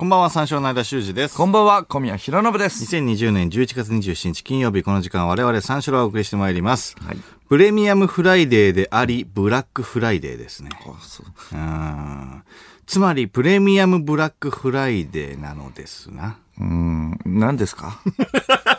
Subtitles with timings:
[0.00, 1.36] こんばんは、三四郎の相田周二です。
[1.36, 2.96] こんばんは、小宮浩信です。
[2.96, 6.96] 2020年11月27日金曜日、この時間我々三四郎をお送りしてまいります。
[7.04, 7.18] はい
[7.50, 10.70] プレミアムフライデーであり、ブラックフライデーですね。
[10.72, 12.42] あそううん
[12.86, 16.38] つまり、プレミアムブラックフライデーなのですな。
[16.58, 18.00] うーん、何ですか？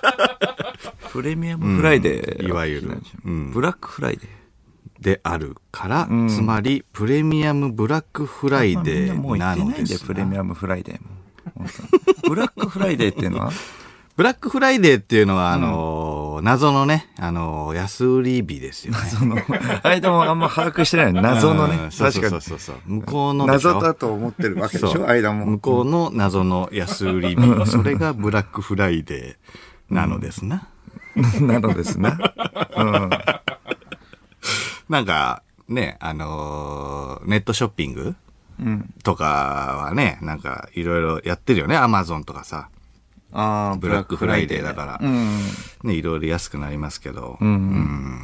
[1.12, 4.30] プレミアムフライデー、うんいわゆるうんブラックフライデー。
[5.02, 10.08] であるから、つまり、プレミアムブラックフライデーなのですな。
[10.08, 11.68] プレミアムフライデーも。
[12.30, 13.52] ブラックフライデーっていうのは？
[14.18, 19.00] ブラックフライデーっていうのは、あのー謎のね、あのー安売り日ですよね。
[19.10, 19.38] その、
[19.84, 21.92] 相田もあんま把握してない 謎のねうん。
[21.92, 22.42] そうそう確かに。
[22.42, 22.76] そうそう。
[22.86, 25.08] 向こうの謎だと思ってるわけでしょ？
[25.10, 25.46] 相田も。
[25.48, 27.66] 向こうの謎の安売り日。
[27.66, 30.68] それがブラックフライデーなのですな。
[31.40, 32.18] なのですな。
[32.78, 33.10] うん。
[34.92, 38.16] なんか、ね、あのーネットショッピング
[38.60, 38.94] うん。
[39.04, 39.24] とか
[39.86, 41.78] はね、なんかいろいろやってるよね。
[41.78, 42.68] アマゾンとかさ。
[43.32, 45.00] ああ、ブラックフライデーだから。
[45.02, 45.40] うん。
[45.84, 47.38] ね、いろいろ安くなりますけど。
[47.40, 48.20] うん。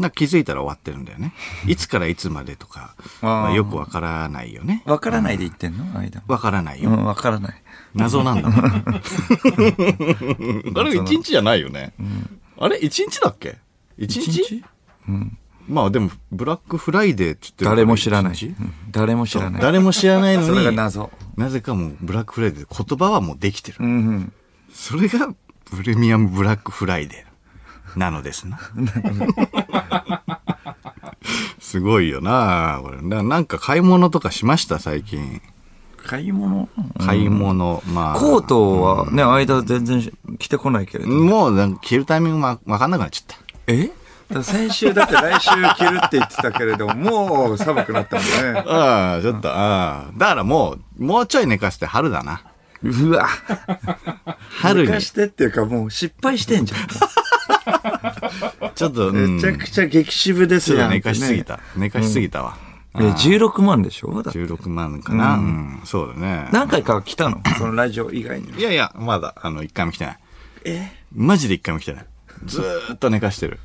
[0.00, 1.32] なんか気づいたら終わってるんだよね。
[1.68, 4.82] いつからいつまでとか、まあよくわからないよね。
[4.86, 5.84] わからないで言ってんの？
[5.84, 6.24] 間も。
[6.26, 6.90] わからないよ。
[6.90, 7.62] うん、わからない。
[7.94, 8.64] 謎なんだもん。
[10.76, 11.94] あれ、一日じゃないよね。
[12.58, 13.58] あれ、一日だっけ？
[13.96, 14.42] 一日？
[14.42, 14.64] 一日？
[15.08, 15.38] うん。
[15.68, 18.36] まあでも、ブラックフライデーって言ってる誰も知らない。
[18.90, 19.62] 誰も知らない。
[19.62, 21.10] 誰も知らないのそれがに、謎。
[21.36, 23.78] なぜかもうブラックフライデー言葉はもうできてる。
[23.80, 24.32] うんうん。
[24.72, 28.58] それがプレミアムブラックフライデーなのですな。
[31.58, 33.22] すごいよなこれな。
[33.22, 35.40] なんか買い物とかしました最近。
[35.96, 36.68] 買い物？
[36.98, 38.16] 買い物、まあ。
[38.16, 41.10] コートはね、相田全然着てこないけれど。
[41.10, 43.42] もうなんか着るタイミングわわかんなくなっちゃった。
[43.68, 43.90] え？
[44.42, 48.64] 先週だって来週着るって言ってたけれども、もう寒くなったもんね。
[48.66, 50.12] ああ、ちょっと、ああ。
[50.16, 52.42] だからもう、もうちょい寝かせて春だな。
[52.82, 53.28] うわ。
[54.60, 55.00] 春に寝か。
[55.00, 56.80] してっていうかもう失敗してんじゃん。
[58.74, 59.36] ちょっと、うん。
[59.36, 60.78] めちゃくちゃ激渋ですよ。
[60.78, 61.60] ちょっと寝かしすぎた。
[61.76, 62.56] 寝かしすぎたわ。
[62.96, 64.22] え、16万でしょ？
[64.22, 65.34] だって16万かな。
[65.34, 66.48] うん、そうだね。
[66.52, 67.42] 何回か来たの？
[67.58, 68.50] そのラジオ以外に。
[68.58, 70.18] いやいや、まだ、あの、一回も来てない。
[70.64, 70.92] え？
[71.12, 72.06] マジで一回も来てない。
[72.44, 73.58] ずーっと寝かしてる。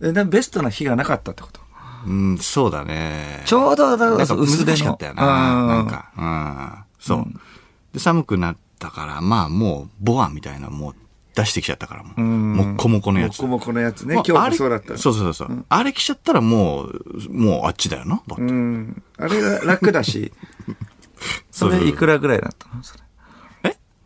[0.00, 1.60] え、なベストな日がなかったってこと？
[2.06, 3.42] うん、そうだね。
[3.46, 5.62] ちょうど、だか薄手しかったよな。
[5.62, 7.02] うんなんか、うん。
[7.02, 7.24] そう。
[7.94, 10.94] で、寒くなったから、まあもう、ボアみたいなのもう
[11.34, 12.20] 出してきちゃったからもう。
[12.20, 13.38] んもっこもこのやつ。
[13.40, 14.16] もこもこのやつね。
[14.16, 14.98] まあ今日あれもそうだった。
[14.98, 15.64] そうそうそう。
[15.68, 18.22] あれ着ちゃったらもう、もうあっちだよな。
[18.26, 19.02] だってうん。
[19.16, 20.30] あれが楽だし。
[21.50, 22.82] それいくらぐらいだったの？
[22.82, 23.03] それ。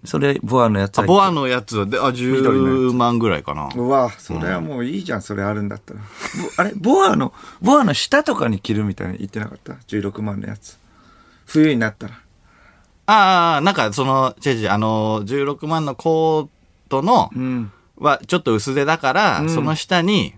[0.04, 2.50] えそれ、ボアのやつあ、はボアのやつで、あ、緑のや
[2.90, 3.68] 10万ぐらいかな。
[3.74, 6.00] うわ、それはもういいじゃん、それあるんだったら。
[6.00, 6.06] ぼ
[6.56, 10.78] あれ、ボアの、ボアの下とかに着るみたいに言ってなかった ?16 万のやつ。
[11.46, 12.14] 冬になったら。
[13.06, 16.48] ああ、なんかその、違う違う、あの、16万のコー
[16.88, 17.72] トの、うん。
[17.96, 20.34] はちょっと薄手だから、うんその下に、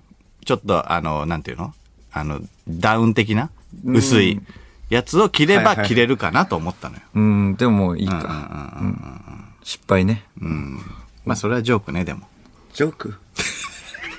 [0.46, 1.74] ちょっと、あの、なんていうの？
[2.12, 3.50] あの、ダウン的な
[3.84, 4.40] 薄い
[4.88, 7.02] やつを着れば着れるかなと思ったのよ。
[7.14, 8.76] うん、でもいいうんうんか。
[8.80, 10.24] うんうん失敗ね。
[10.40, 10.78] うん。
[11.24, 12.26] まあ、それはジョークね、でも。
[12.72, 13.14] ジョーク？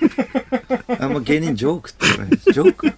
[0.98, 2.38] あんま芸人ジョークって言わない。
[2.38, 2.92] ジョーク？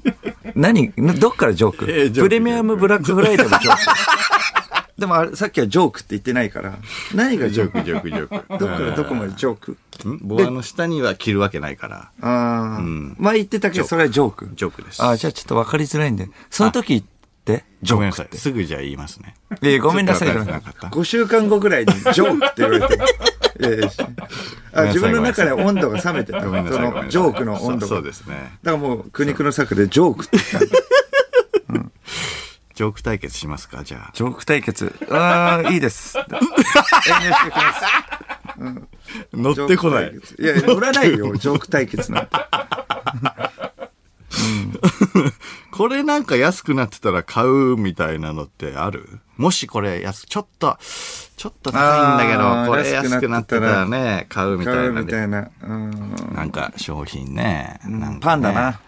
[0.55, 0.93] 何？
[1.19, 1.91] どっからジョーク？
[1.91, 3.81] えジョークプレミアムブラックフライデーもジョーク。
[4.99, 6.79] でもあれ、さっきはジョークって言ってないから。
[7.15, 7.85] 何がジョーク？
[7.85, 8.59] ジョーク、ジョーク。
[8.59, 9.73] どっからどこまでジョーク？
[10.09, 10.19] ん？
[10.23, 14.51] ボアの下には着るわけないから、ああ、ん前言ってたけど、それはジョーク。
[14.55, 15.03] ジョークです。
[15.03, 16.29] ああ、じゃあちょっと分かりづらいんで。
[16.49, 17.05] その時
[17.53, 17.99] って、ジョ。
[17.99, 18.39] ークって。
[18.39, 19.35] すぐじゃあ言いますね。
[19.63, 20.29] いやごめんなさい。
[20.29, 23.05] ちょっと分かった5週間後ぐらいにジョークって言われて。
[23.61, 23.89] いやいや
[24.73, 26.41] あ自分の中で温度が冷めてた。
[26.41, 27.97] そのジョークの温度が。
[27.97, 28.59] そうですね。
[28.63, 30.95] だからもう苦肉の策でジョークって言ったんだ。
[32.75, 34.11] ジョーク対決しますかじゃあ。
[34.15, 34.93] ジョーク対決。
[35.09, 36.19] ああ、いいです。
[36.19, 37.85] 遠慮してきます。
[39.33, 40.13] 乗ってこない。
[40.41, 42.31] いや、乗らないよ、ジョーク対決なんて。
[45.71, 49.21] これなんか安くなってたら買うみたいなのってある？
[49.37, 50.79] もしこれ安、ちょっと、
[51.37, 55.07] ちょっと高いんだけど、これ安安くなっててたららね、買うみた買いうなで。
[55.07, 55.49] みたいな。
[55.63, 55.91] うん。
[56.35, 57.81] なんか商品ね。
[58.21, 58.81] パンだな。。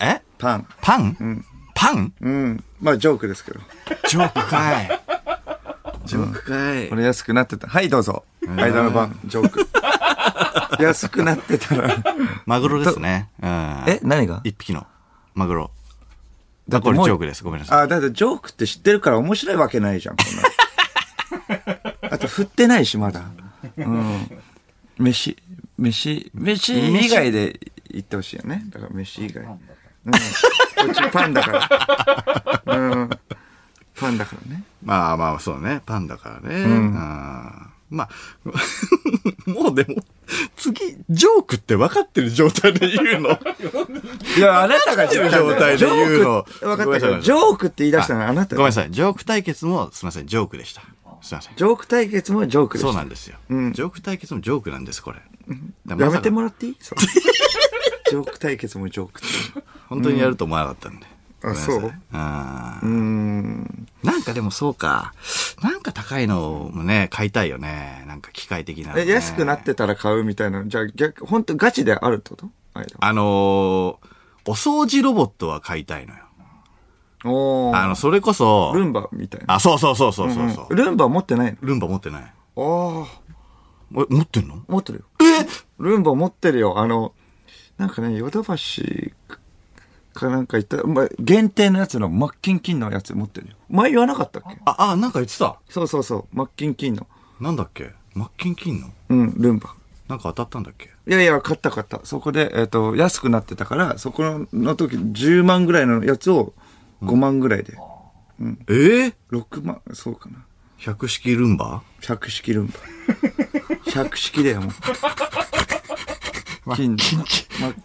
[0.00, 0.66] えパン。
[0.80, 1.44] パン？
[1.74, 2.12] パン？
[2.20, 2.64] うん。
[2.80, 3.60] まあ、ジョークですけど。
[4.08, 5.00] ジョークかい。
[6.04, 6.96] ジョークかいこ。
[6.96, 7.68] れ安くなってた。
[7.68, 8.24] はい、どうぞ。
[8.48, 9.68] 間の番、ジョーク。
[10.80, 12.02] 安くなってたら。
[12.46, 13.30] マグロですね。
[13.42, 13.84] うん。
[13.86, 14.40] え、何が？
[14.44, 14.86] 一匹の
[15.34, 15.70] マグロ。
[16.68, 17.42] だこれジョークです。
[17.42, 17.80] ごめんなさい。
[17.80, 22.10] あ、だってジョークって知ってるから面白いわけないじゃん、こんな。
[22.10, 23.24] あと、振ってないし、まだ。
[23.76, 24.40] うん。
[24.98, 25.36] 飯、
[25.78, 26.74] 飯、飯
[27.04, 27.58] 以外で
[27.90, 28.64] 言ってほしいよね。
[28.68, 29.44] だから飯以外。
[29.44, 30.12] うん。
[30.12, 30.18] こ
[30.90, 32.76] っちパンだから。
[32.76, 33.10] うん。
[33.96, 34.62] パンだからね。
[34.82, 35.82] まあまあ、そうね。
[35.84, 36.62] パンだからね。
[36.62, 37.69] うん。
[37.90, 38.08] まあ、
[39.50, 39.96] もうでも、
[40.56, 43.30] 次、ジョークって分かってる状態で言うの。
[44.36, 48.90] いや、あなたが分かってる状態で言うの分かったけど、ジョークって言い出したのはあなたごめんなさい。
[48.90, 50.82] ジョーク対決も、すみません、ジョークでした。
[51.22, 51.56] すみません。
[51.56, 52.88] ジョーク対決もジョークでした。
[52.88, 53.36] そうなんですよ。
[53.50, 55.18] うんジョーク対決もジョークなんです、これ。
[55.86, 56.76] やめてもららっていい？
[56.80, 59.62] ジョーク対決もジョークって。
[59.88, 61.06] 本当にやると思わなかったんで。
[61.06, 63.88] あごめんなさいそううーん。
[64.02, 65.14] なんかでもそうか。
[65.62, 68.04] なんか高いのもね、買いたいよね。
[68.06, 70.68] なんか機械的なのね、え、安くなってたら買うみたいなの。
[70.68, 72.48] じゃあ逆、本当ガチであるってこと？
[73.00, 73.98] あのー、お
[74.46, 76.20] 掃除ロボットは買いたいのよ。
[77.24, 79.54] おーあの、それこそ、ルンバみたいな。
[79.54, 82.32] あ、そうそうそうそうそうそう、うんルンバ持ってないルンバ持ってない。
[82.56, 83.06] の
[83.92, 84.62] ああ、え持ってんの？
[84.68, 85.04] 持ってるよ。
[85.78, 86.78] ルンバ持ってるよ。
[86.78, 87.12] あの、
[87.76, 89.12] なんかね、ヨドバシ
[90.20, 93.54] かなんか言った、まあ、限定のやつのマッキンキンのやつ持ってるよ。
[93.68, 94.58] 前言わなかったっけ？
[94.64, 95.58] あ、あ、なんか言ってた。
[95.68, 97.06] そうそうそう、マッキンキンの。
[97.40, 97.90] なんだっけ？
[98.14, 98.88] マッキンキンの？
[99.08, 99.74] うん、ルンバ。
[100.08, 100.90] なんか当たったんだっけ？
[101.06, 102.00] いやいや、買った買った。
[102.04, 106.52] そこで、えっ、と、安くなってたから、そこのの時10万ぐらいのやつを
[107.02, 107.76] 5万ぐらいで。
[108.40, 110.44] えー、6万、そうかな。
[110.78, 111.82] 百式ルンバ？
[112.00, 112.72] 百式ルンバ。
[113.92, 114.70] 百式だよ、もう。
[116.76, 116.96] 金、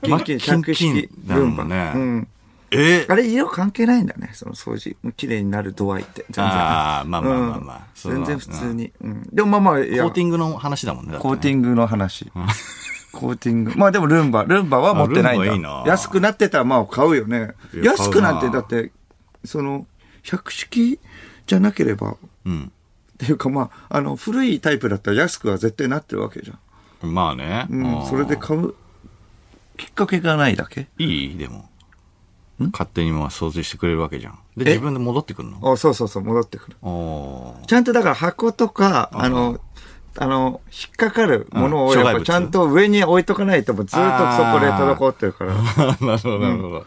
[0.08, 1.64] マッキン、百式ルンバ。
[1.64, 2.28] だもんねうん。
[2.72, 3.06] え？
[3.08, 4.96] ー、あれ、色関係ないんだね、その掃除。
[5.16, 6.26] 綺麗になる度合いって。
[6.30, 6.46] 全然。
[6.46, 8.92] あーまあまあまあまあ全然普通に。
[9.02, 9.30] うん。
[9.32, 11.18] でもまあまあ、コーティングの話だもんね。
[11.20, 12.32] コーティングの話。
[13.14, 13.74] コーティング。
[13.76, 14.44] まあでもルンバ。
[14.44, 15.54] ルンバは持ってないんだ。
[15.54, 17.52] いいな安くなってたらまあ買うよね。
[17.82, 18.92] 安くなんてだって、
[19.46, 19.88] その、
[20.24, 21.00] 百式
[21.48, 22.72] じゃなければ、っうん。
[23.18, 26.60] ていうかまあ、あの、古いタイプだったら安くは絶対なってるわけじゃん。
[27.02, 27.68] まあね。
[27.70, 28.06] うん。
[28.08, 28.74] それで買う
[29.78, 30.88] きっかけがないだけ？
[30.98, 31.38] いい？
[31.38, 31.70] でも。
[32.72, 34.40] 勝手にまあ掃除してくれるわけじゃん。
[34.56, 34.76] で、え？
[34.76, 35.74] 自分で戻ってくるの？
[35.74, 36.78] あ、そうそうそう、戻ってくる。
[37.68, 39.60] ちゃんとだから箱とか、あの、
[40.18, 45.54] あの、引っかかるものをやっぱちゃんと上に置いとかないともうずっとそこで滞ってるから。
[46.00, 46.86] なるほど、なるほど。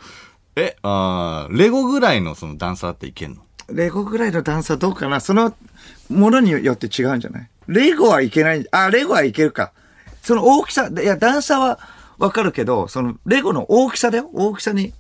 [0.57, 3.43] え、あーレゴぐらいのその段差っていけんの？
[3.71, 5.21] レゴぐらいの段差どうかな？
[5.21, 5.55] その
[6.09, 7.51] ものによって違うんじゃない？
[7.69, 8.67] レゴはいけない。
[8.71, 9.73] あ、レゴはいけるか。
[10.29, 11.79] その大きさ、いや、段差は
[12.19, 14.29] わかるけど、そのレゴの大きさだよ。
[14.35, 14.93] 大きさに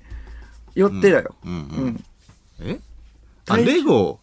[0.74, 1.34] よってだよ。
[1.44, 1.58] うんうん。
[2.60, 2.70] うん。
[2.70, 2.80] え？
[3.46, 4.20] あ、レゴ、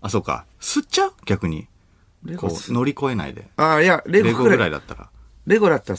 [0.00, 0.46] あ、そうか。
[0.60, 1.12] 吸っちゃう？
[1.26, 1.68] 逆に。
[2.24, 3.46] レゴこう、乗り越えないで。
[3.56, 4.58] あ、いや、レレゴぐゴぐらい。
[4.58, 5.08] らいだったら。
[5.46, 5.98] レゴだったら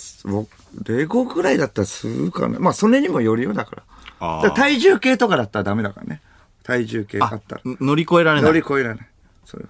[0.83, 2.59] レゴぐらいだったら吸うかな。
[2.59, 3.83] まあ、それにもよるよ、だから。
[4.19, 6.21] あーだから体重計とかだったらダメだからね。
[6.63, 7.61] 体重計ああったら。
[7.63, 8.61] 乗り越えられな乗りい。
[8.61, 9.07] 越えられない。
[9.45, 9.69] それは。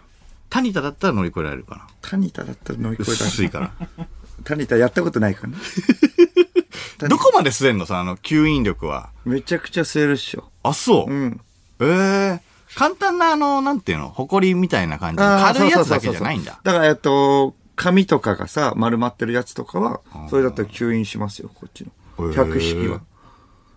[0.50, 1.88] タニタだったら乗り越えられるかな。
[2.02, 3.28] タニタだったら乗り越えられない。
[3.30, 4.08] 薄いから。
[4.44, 5.58] タニタやったことないからね。
[7.08, 9.10] どこまで吸えんのさ、あの、吸引力は。
[9.26, 10.50] めちゃくちゃ吸えるっしょ。
[10.64, 11.12] あ、そう。
[11.12, 11.42] うん。
[11.80, 15.18] ええ簡単なあの、なんていうの、埃みたいな感じ。
[15.18, 16.60] 軽いやつだけじゃないんだ。
[16.64, 21.86] だから、えっと、紙とかがさ、丸まってるやつとかは、それだったら吸引しますよ、こっち
[22.18, 22.32] の。
[22.34, 23.02] 百式は。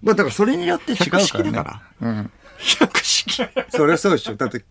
[0.03, 1.26] まあ、だからそれによって違うから、ね。
[1.26, 2.08] 百式だから。
[2.08, 2.31] うん。
[2.81, 3.43] 百式。
[3.70, 4.35] それはそうでしょ。
[4.35, 4.65] だって、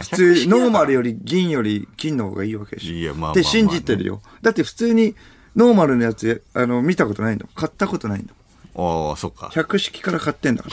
[0.00, 2.94] 普通、ノーマルより銀より金の方がいいわけでしょ。
[2.94, 4.22] いやまあまあまあって信じてるよ。
[4.42, 5.14] だって普通に、
[5.56, 7.54] ノーマルのやつ、あの、見たことないんだもん。
[7.54, 8.40] 買ったことないんだもん。
[8.74, 9.50] おー、そっか。
[9.52, 10.70] 百式から買ってんだか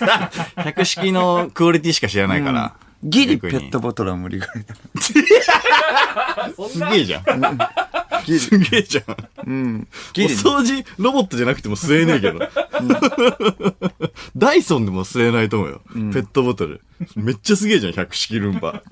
[0.00, 0.30] ら。
[0.64, 2.74] 百式のクオリティしか知らないから。
[3.02, 4.74] ギリペットボトルは無理ぐらいだ。
[6.68, 7.24] すげえじゃん。
[8.24, 8.38] ギリ。
[8.38, 9.04] すげえじゃん。
[9.46, 9.88] うん。
[10.10, 10.34] おギリ。
[10.34, 12.40] 掃除ロボットじゃなくても吸えねえけど。
[14.36, 15.80] ダイソンでも吸えないと思うよ。
[16.12, 16.80] ペットボトル。
[17.16, 18.82] めっちゃすげえじゃん、百式ルンバ。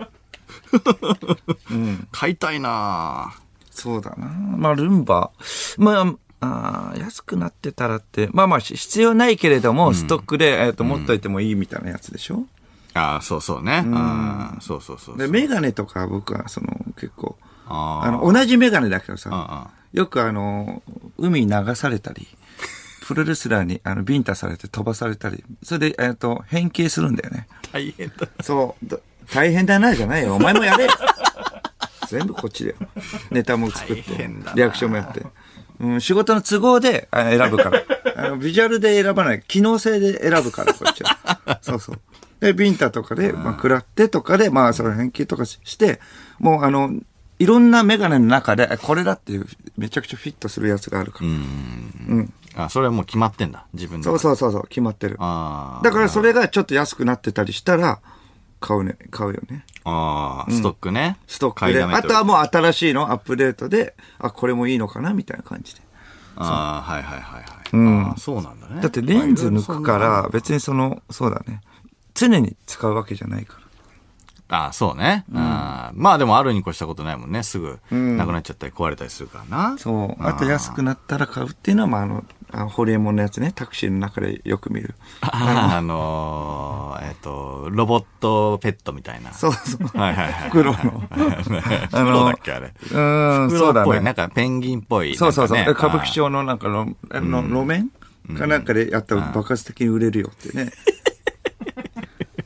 [2.10, 4.26] 買いたいなぁそうだな。
[4.26, 5.30] まあ、ルンバ。
[5.78, 12.44] まあ、あー安くなってたらって、まあまあ、し必要ないけれども、ストックで、えっ、と、持っといてもいいみたいなやつでしょ、
[13.00, 13.84] ああ、そうそうね。
[13.92, 15.18] ああそうそうそうそう。
[15.18, 20.82] で、メガネとか僕は、その、結構、ああの、同じメガネだけどさ、あよくあの、
[21.18, 22.28] 海に流されたり、
[23.06, 27.48] プロレスラーにあのビンタされて飛ばされたり、それで、えっ、と、変形するんだよね。
[27.72, 28.28] 大変だ。
[28.42, 28.86] そう。
[28.86, 28.98] だ
[29.32, 30.34] 大変だな、じゃないよ。
[30.34, 30.90] お前もやれよ。
[32.08, 32.76] 全部こっちだよ。
[33.30, 35.24] ネタも作ってリアクションもやって。
[35.78, 37.82] うん、仕事の都合であ選ぶから。
[38.16, 39.42] あの、ビジュアルで選ばない。
[39.46, 41.58] 機能性で選ぶから、こっちは。
[41.62, 42.00] そうそう。
[42.40, 46.00] で、ビンタとかで、まあ、食らってとかで、まあ、その変形とかして、
[46.38, 46.90] もう、あの、
[47.38, 49.46] いろんなメガネの中で、あこれだっていう、
[49.78, 51.26] めちゃくちゃフィットするやつがあるから。
[51.26, 52.32] うん。
[52.54, 53.64] あ、それはもう決まってんだ。
[53.72, 54.04] 自分で。
[54.04, 55.16] そうそうそうそう、決まってる。
[55.20, 55.84] ああ。
[55.84, 58.00] だからそれがちょっと安くなってたりしたら、
[58.60, 59.64] 買うね、買うよね。
[59.84, 61.16] ああ、ストックね。
[61.26, 61.82] ストックで。
[61.82, 65.80] あとはもう新しいのアップデートで、あ、これもいいのかなみたいな感じで。
[66.36, 67.50] ああ、はいはいはいはい。
[67.72, 68.82] うんそうなんだね。
[68.82, 71.62] だってレンズ抜くから、別にその、そうだね。
[72.28, 73.60] 常に使うわけじゃないから。
[74.52, 75.24] ああ、そうね。
[75.32, 77.44] あーまあでもあるに越したことないもんね。
[77.44, 79.78] すぐ、なくなっちゃったり壊れたりするからな。
[79.78, 80.22] そう。
[80.26, 84.96] あと安くなったら買うっていうのは、まあ、あの、あホリエモンのやつね、タクシーの中でよく見る。
[85.20, 89.32] あ あのーえっ、と、ロボットペットみたいな。
[89.32, 89.86] そうそう。
[89.96, 90.50] はいはいはい。
[90.50, 91.04] 袋 の。
[91.88, 92.66] 袋だっけあれ。
[92.66, 93.96] うーん、そうだ袋っぽい。
[93.98, 94.10] なね。
[94.10, 95.14] んかペンギンっぽい。
[95.14, 95.60] そうそうそう。
[95.70, 97.88] 歌舞伎町のなんかの、あの、路面
[98.36, 100.72] かなんかでやったら爆発的に売れるよってね。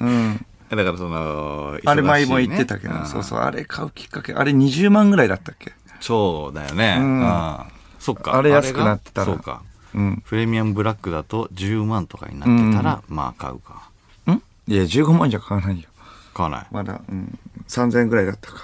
[0.04, 0.46] うん。
[0.70, 5.73] だからその、あれ前も言ってたけど、んそうそう、あれ買うきっかけ、あれ20万ぐらいだったっけ？
[6.00, 6.99] そうだよね。
[6.99, 7.58] んうん
[7.99, 8.34] そっか。
[8.37, 9.62] あれ安くなってたらそうか。
[9.94, 10.23] うん。
[10.26, 13.88] プレミアムブラックだと10万とかになってたら、まあ買うか。
[14.30, 14.42] ん？
[14.66, 15.88] いや、15万じゃ買わないよ。
[16.34, 16.66] 買わない？
[16.70, 17.38] まだ、うん。
[17.68, 18.58] 3000円ぐらいだったか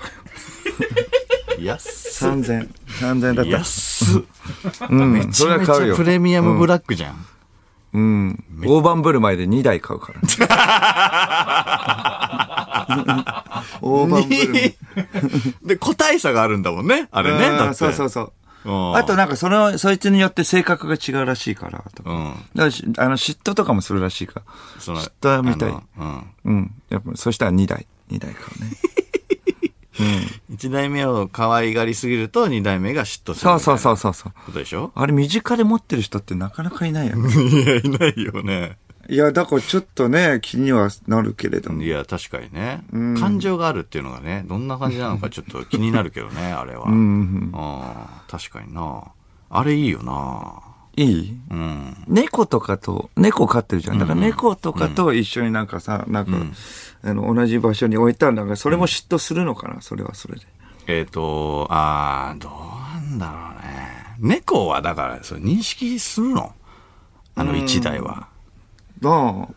[1.59, 1.63] ら。
[1.65, 2.31] 安っ。
[2.31, 2.69] 3000。
[3.01, 3.51] 3000円だった。
[3.51, 4.23] 安っ。
[4.91, 5.13] うん。
[5.13, 5.95] めちゃめちゃ。
[5.95, 7.27] プレミアムブラックじゃん。
[7.93, 8.45] うん。
[8.65, 10.21] 大盤振る舞いで2台買うから。
[13.81, 14.75] 大盤振る舞い。
[15.67, 17.09] で、個体差があるんだもんね。
[17.11, 17.49] あれね。
[17.49, 17.75] うんだ。
[17.75, 18.25] そうそうそう。
[18.25, 18.31] うん
[18.95, 22.11] あとなんかその、そいつによって性格が違うらしいから、とか。
[22.11, 22.35] うん。
[22.35, 24.43] だからしあの、嫉妬とかもするらしいから。
[24.79, 25.73] 嫉妬みたい。
[25.73, 26.25] うん。
[26.45, 26.75] うん。
[26.91, 27.87] やっぱ、そしたら2台。
[28.11, 28.71] 2台買うね。
[30.51, 33.51] 一代目を可愛がりすぎると二代目が嫉妬する。
[33.51, 34.33] そうそうそうそうそう。
[34.47, 34.93] ことでしょ？
[34.95, 37.29] あれ身近で持ってる人ってなかなかいないよね。
[37.33, 38.77] いや、いないよね。
[39.09, 41.83] いや、だからちょっとね、気にはなるけれども。
[41.83, 42.83] いや、確かにね。
[43.19, 46.85] 感情があるっていうのがね、どんな感じなのかちょっと気になるけどね、あれは。
[46.87, 47.53] うん。
[48.29, 49.03] 確かにな。
[49.51, 50.53] あれいいよな
[51.05, 51.37] いい？
[51.51, 51.97] うん。
[52.09, 53.99] 猫とかと、猫飼ってるじゃん。
[53.99, 56.33] だから猫とかと一緒になんかさ、なんか、
[57.03, 60.47] あの、同じ場所に置いたら、なんかそれも嫉妬するのかな、それはそれで。
[60.87, 63.91] えっ、と、あー、どうなんだろうね。
[64.19, 66.55] 猫はだから、それ認識するの？
[67.35, 68.29] あの一台は。
[69.05, 69.49] あ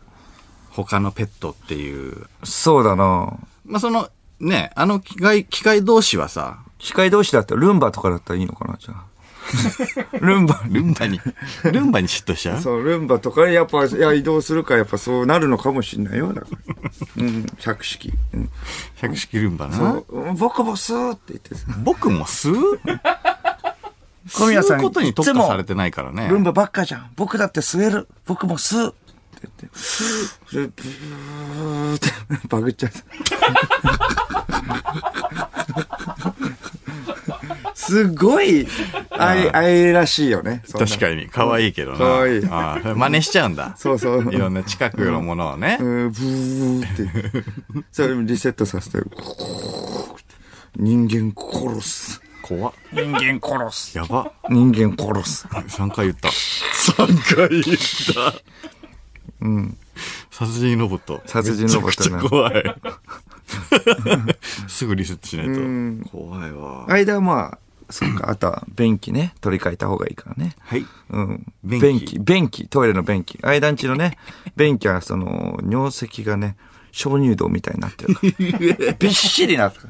[0.72, 2.28] 他のペットっていう。
[2.42, 4.10] あ、そうだなまあ、その、
[4.40, 9.13] ね、あの機械、機械同士はさ、機械同士だったらルンバとかだったらいいのかな、じゃあ。
[10.20, 11.20] ルンバ、ルンバに、
[11.64, 12.62] ルンバに嫉妬しちゃう？
[12.62, 16.48] そう、ルンバとかやっぱ、いや、移動するからやっぱそうなるのかもしんないよ、だか
[17.18, 17.24] ら。
[17.24, 18.14] うん、百式。
[18.34, 18.50] うん。
[18.96, 19.92] 百式ルンバそな？
[19.94, 21.66] ううん僕もスーって言ってさ。
[21.84, 22.80] 僕も吸う
[24.32, 26.28] 小宮さん吸うことに特化されてないからね。
[26.30, 27.12] ルンバばっかじゃん。
[27.18, 28.08] 僕だって吸える。
[28.26, 28.88] 僕も吸う。
[28.90, 29.78] って言って、
[30.50, 32.10] それブーって
[32.48, 33.04] バグっちゃった。
[37.74, 38.68] すごい
[39.10, 40.64] 愛、愛らしいよね。
[40.72, 41.98] 確かに、可愛いけどな。
[41.98, 43.76] 可愛いああ真似しちゃうんだ。
[43.78, 44.34] そうそう。
[44.34, 45.78] いろんな近くのものをね。
[45.80, 47.84] うん、ブーって。
[47.92, 48.98] それリセットさせて、
[50.76, 52.22] 人間殺す。
[52.44, 52.74] 怖っ。
[52.92, 53.98] 人間殺す。
[53.98, 54.32] やば。
[54.50, 55.48] 人間殺す。
[55.48, 56.30] 3回言った。
[56.30, 57.78] 3回言っ
[58.14, 58.44] た。
[59.42, 59.78] うん。
[60.30, 61.22] 殺人ロボット。
[61.26, 62.64] 殺人ロボットねめちゃくちゃ怖い。
[64.68, 65.48] すぐリセットしない
[66.04, 66.10] と。
[66.10, 66.86] 怖いわ。
[66.90, 67.58] 間はまあ、
[67.90, 70.56] そうか、あとは便器ね、取り替えた方がいいからね。
[70.62, 70.86] はい。
[71.12, 71.46] うん。
[71.64, 73.40] 便器便器、トイレの便器。
[73.44, 74.18] 間んちのね、
[74.58, 76.56] 便器はその、尿石がね、
[76.92, 78.22] 鍾乳洞みたいになってるか
[78.88, 78.94] ら。
[79.00, 79.90] びっしりなってる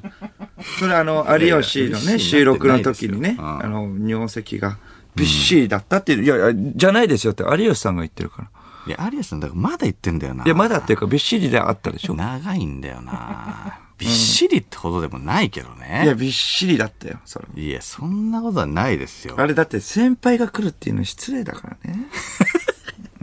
[0.80, 4.78] それあの、有吉のね、収録の時にね、うんあの、尿石が
[5.16, 8.50] びっしりだったっていう、いやいや、じゃないですよって有吉さんが言ってるから。
[8.88, 10.44] いや、有吉さん、だからまだ言ってんだよな。
[10.44, 12.16] いや、まだっていうか、びっしりであったでしょ。
[12.16, 13.80] 長いんだよな。
[13.98, 16.16] びっしりってほどでもないけどいや、ね。
[16.16, 17.64] びっしりだったよ、それ。
[17.64, 19.36] いや、そんなことはないですよ。
[19.38, 22.08] あれだって先輩が来るっていうの失礼だからね。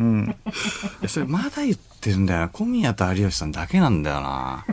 [0.01, 2.49] いやそれまだ言ってるんだよな。
[2.49, 4.65] 小宮と有吉さんだけなんだよな。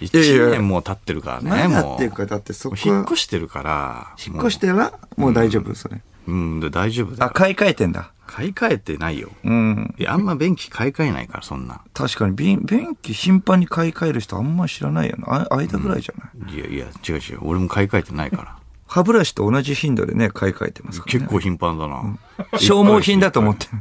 [0.00, 1.94] 一いや年もう経ってるからね、もう。
[1.94, 4.14] っていうか、だってそこ引っは、越してるから。
[4.24, 6.02] 引っ越してら、もう大丈夫、それ。
[6.26, 6.36] もう。
[6.36, 7.32] うん、で大丈夫だあ、よ。
[7.34, 8.12] 買い替えてんだ。
[8.26, 9.30] 買い替えてないよ。
[9.44, 9.94] うん。
[9.98, 11.82] いや、あんま便器買い替えないから、そんな。
[11.92, 15.48] 確かに、便、便器頻繁に買い替える人あんま知らないよな。
[15.50, 17.38] あ間ぐらいじゃない、いやいや、違う違う。
[17.42, 18.56] 俺も買い替えてないから。
[18.88, 21.18] 歯ブラシと同じ頻度でね、買い替えてますから、ね。
[21.20, 22.18] 結構頻繁だな。
[22.58, 23.72] 消耗品だと思ってる。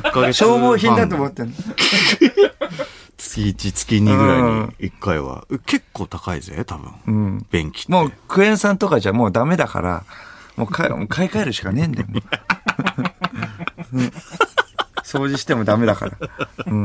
[0.00, 0.32] 1ヶ月。
[0.38, 1.50] 消耗品だと思ってる。
[3.18, 5.46] 月1、月2ぐらいに1回は。
[5.66, 7.46] 結構高いぜ、多分。
[7.50, 7.92] 便器って。
[7.92, 10.04] もう、クエン酸とかじゃもうダメだから、
[10.58, 12.08] もう買いもう買い替えるしかねえんだよ。
[15.04, 16.18] 掃除してもダメだから。
[16.66, 16.82] うん。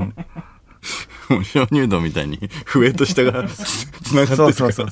[1.29, 2.39] もう鍾乳洞みたいに
[2.73, 4.53] 上と下がつつながってるから。
[4.53, 4.87] そうそう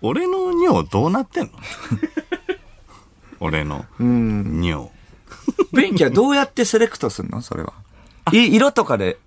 [0.00, 1.52] 俺の尿どうなってんの？
[3.40, 4.88] 俺の尿。
[5.72, 7.42] 便器はどうやってセレクトするの？
[7.42, 7.74] それは。
[8.32, 9.18] い色とかで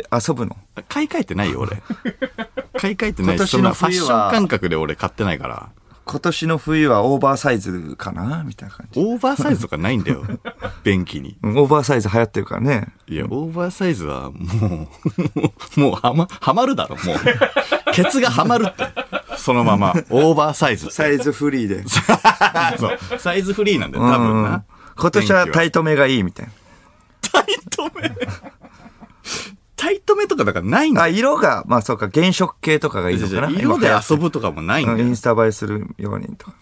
[0.00, 0.56] え遊ぶの？
[0.88, 1.82] 買い替えてないよ、俺。
[2.78, 5.68] 買い替えてない今年そんなファッション感覚で俺買ってないから。
[6.06, 8.42] 今年の冬はオーバーサイズかな？
[8.44, 8.98] みたいな感じ。
[8.98, 10.24] オーバーサイズとかないんだよ。
[10.82, 11.36] 便器に。
[11.42, 12.88] うんオーバーサイズ流行ってるからね。
[13.06, 14.88] いや、オーバーサイズはも
[15.76, 17.92] う、 もうはま、はまるだろ、もう。
[17.92, 18.84] ケツがはまるって。
[19.36, 19.94] そのまま。
[20.10, 20.90] オーバーサイズ。
[20.90, 21.84] サイズフリーで。
[21.86, 23.18] そう。
[23.18, 24.64] サイズフリーなんだよ、多分な。
[24.96, 26.48] 今年はタイイトめがいいみたい
[27.22, 28.10] タイトめ。
[29.80, 31.04] タイトめとかだからないんな。
[31.04, 31.16] あ、だよ。
[31.16, 33.48] 色が、まあそうか、原色系とかがいいのかな。
[33.48, 34.24] 色で遊ぶ。
[34.24, 34.98] ぶとかもないんだよ。
[34.98, 36.52] インスタ映えするようにとか。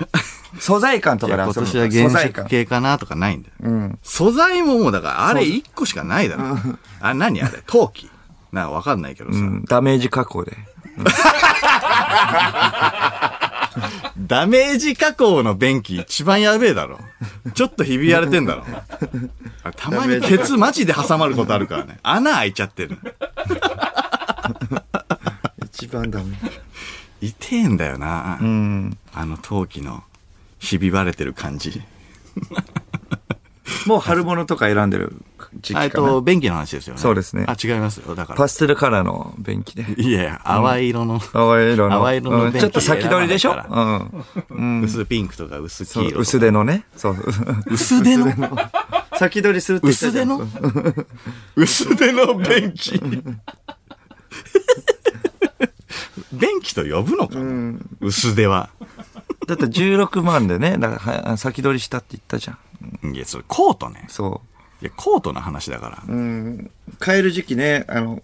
[0.60, 2.22] 素材感とかで遊ぶの年は原。
[2.28, 3.54] 色系かなとかないんだよ。
[3.60, 3.98] うん。
[4.04, 6.56] 素材ももうだから、あれ1個しかないだろ。
[7.00, 7.60] あ、何あれ？
[7.66, 8.08] 陶器
[8.52, 9.38] なんかわかんないけどさ。
[9.38, 9.64] うん。
[9.64, 10.56] ダメージ加工で。
[14.18, 16.98] ダメージ加工の便器一番やべえだろ。
[17.54, 18.64] ちょっとひび割れてんだろ。
[19.62, 21.98] あたまにケツマジで挟まることあるからね。
[22.02, 22.98] 穴開いちゃってる。
[25.64, 26.36] 一番ダメ。
[27.20, 28.38] 痛えんだよな。
[28.40, 28.98] うん。
[29.12, 30.04] あの陶器の
[30.58, 31.82] ひび割れてる感じ。
[33.86, 35.16] もう春物とか選んでる
[35.60, 35.80] 時期かな。
[35.82, 37.00] あえっと、便器の話ですよね。
[37.00, 38.14] そうですねあ、違いますよ。
[38.14, 38.38] だから。
[38.38, 40.00] パステルカラーの便器で。
[40.02, 42.00] いやいや、淡い色の、淡い色の。
[42.02, 43.56] 淡い色の便器うんちょっと先取りでしょ？
[44.50, 44.82] うん。
[44.82, 46.20] 薄ピンクとか薄黄色。
[46.20, 46.84] 薄手のね。
[46.96, 47.16] そう。
[47.66, 48.26] 薄手の？
[49.18, 50.40] 先取りするって薄手の？
[51.56, 53.00] 薄手の便器。
[56.32, 58.70] 便器と呼ぶのかな、薄手は。
[59.46, 63.14] だって16万でね、だか先取りしたって言ったじゃん。
[63.14, 64.04] いや、それコートね。
[64.08, 64.42] そ
[64.80, 66.02] いや、コートの話だから。
[66.06, 66.12] う。
[66.12, 66.70] うん。
[67.04, 68.22] 変える時期ね、あの、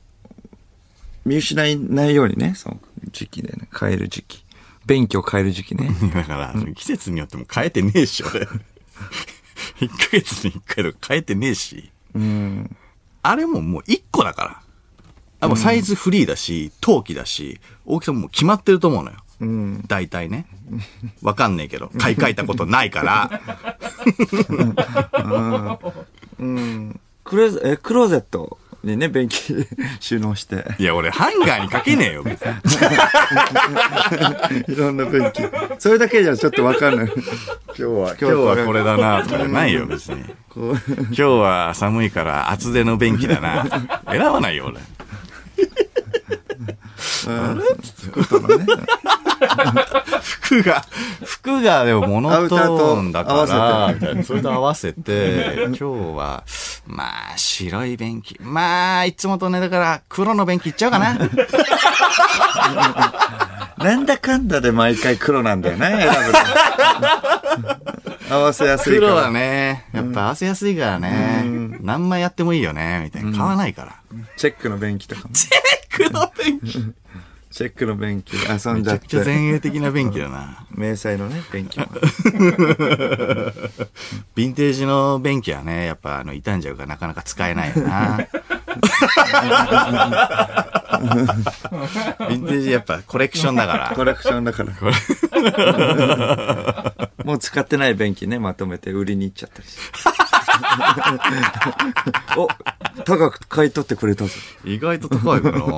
[1.25, 2.80] 見失いないようにね、その
[3.11, 4.44] 時期でね、変える時期。
[4.87, 5.90] 便器を変える時期ね。
[6.14, 8.46] だから、季節によっても変えてねえし、俺。
[9.80, 11.90] 1ヶ月に1回とか変えてねえし。
[12.14, 12.76] うん。
[13.23, 14.61] あれももう1個だから。
[15.40, 19.16] あ、もうサイズフリーだし、陶器だし、大きさももう決まってると思うのよ。
[19.40, 19.84] うん。
[19.88, 20.46] 大体ね。
[21.23, 23.40] わかんねえけど、買い替えたことないから。
[26.44, 27.00] うん。
[27.24, 29.66] クローゼえクローゼットにね、便器
[29.98, 30.64] 収納して。
[30.78, 32.52] いや、俺ハンガーにかけねえよ、別に。
[34.74, 35.42] いろんな便器。
[35.78, 37.06] それだけじゃちょっとわかんない。
[37.06, 37.14] 今
[37.75, 40.23] 日は、今日はこれだな、とかじゃないよ、別に。
[40.54, 40.76] 今
[41.14, 43.64] 日は寒いから厚手の便器だな。
[44.10, 44.80] 選ばないよ、俺。
[47.04, 48.67] 服とのね。
[50.23, 50.84] 服が、
[51.25, 54.25] 服がでもモノトーンだから。
[54.25, 55.84] それと合わせて、 今日
[56.17, 56.45] は、
[56.86, 58.36] まあ、白い便器。
[58.40, 61.17] まあ、いつもとね、だから、黒の便器いっちゃおうかな。
[63.78, 68.03] なんだかんだで毎回黒なんだよね、選ぶの。
[68.30, 69.13] 合わせやすいから。
[69.13, 71.45] 黒はね、やっぱ合わせやすいからね。
[71.80, 73.32] 何枚やってもいいよね、みたいな。
[73.32, 74.00] 買わないから。
[74.37, 75.34] チェックの便器とかも。
[75.91, 76.95] 黒の便器。
[77.54, 79.26] チェックの便器 で遊んじゃっめちゃくちゃて。
[79.26, 80.67] 前衛的な便器だな。
[80.75, 81.84] 迷彩のね、便器も。
[81.87, 88.26] ヴィンテージの便器はね、やっぱあの、傷んじゃうからなかなか使えないよな。
[89.04, 93.93] ヴィンテージやっぱコレクションだから。
[93.95, 94.73] コレクションだから。
[97.25, 99.82] もう使ってない便器ね、まとめて売りに行っちゃったりして。
[102.36, 102.49] お、
[103.04, 104.30] 高く買い取ってくれたぞ。
[104.64, 105.64] 意外と高いからな。
[105.67, 105.69] あ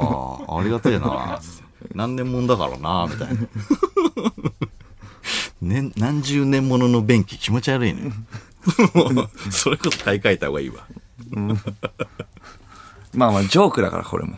[0.62, 1.41] りがたいな。
[1.95, 2.47] 何年もん。
[2.47, 3.35] だからな、みたいな。
[5.61, 8.12] 年、何十年ものの便器気持ち悪いね。
[9.51, 10.77] それこそ買い替えた方がいいわ。
[11.33, 11.61] うん
[13.17, 14.37] まあまあ、ジョークだから、これも。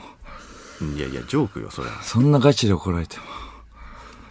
[0.97, 1.91] いやいや、ジョークよ、それ。
[2.03, 3.25] そんなガチで怒られても。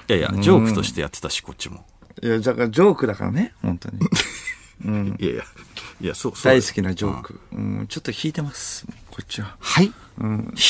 [0.10, 1.86] いやいや、ジョークとしてやってたし、こっちも。
[2.24, 4.00] いや、だからジョークだからね、本当に。
[5.20, 5.44] いやいや、
[6.02, 7.40] いや、そう、そう大好きなジョーク。
[7.52, 9.58] うん、ちょっと引いてます、こっちは。
[9.60, 9.92] はい、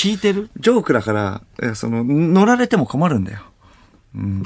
[0.03, 0.49] 引いてる？
[0.57, 3.41] ジョークだから、いやその、乗られても困るんだよ。
[4.15, 4.43] うん。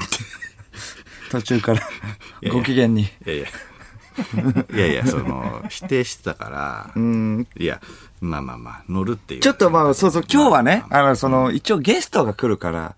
[1.30, 1.80] 途中から、
[2.42, 3.04] やご機嫌に。
[3.04, 3.46] いやいや。
[4.74, 7.46] いやいや、その、否定してたから、うん。
[7.56, 7.80] いや、
[8.20, 9.40] まあまあまあ、乗るっていう。
[9.40, 12.94] ちょっとまあ、そうそう、今日はね、あの、その、一応ゲストが来るから、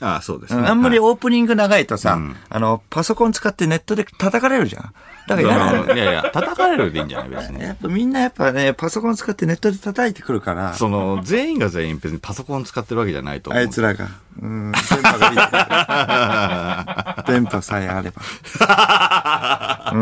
[0.00, 0.66] ああ、そうですね。
[0.66, 4.94] あんまりはいオープニング長いとさ、うんあの、パソコン使ってネットで叩かれるじゃん。
[5.30, 5.94] だから嫌なの。
[5.94, 7.60] いやいや、叩かれるでいいんじゃない別に。
[7.60, 13.62] やっぱみんなやっぱね、パソコン使ってネットで叩いてくるから、その、全員が全員別にパソコン使ってるわけじゃないと思う。
[13.62, 14.08] あいつらが。
[14.40, 15.34] うん、電波がい
[17.22, 17.22] い。
[17.32, 18.22] 電波さえあれば。
[19.92, 19.96] う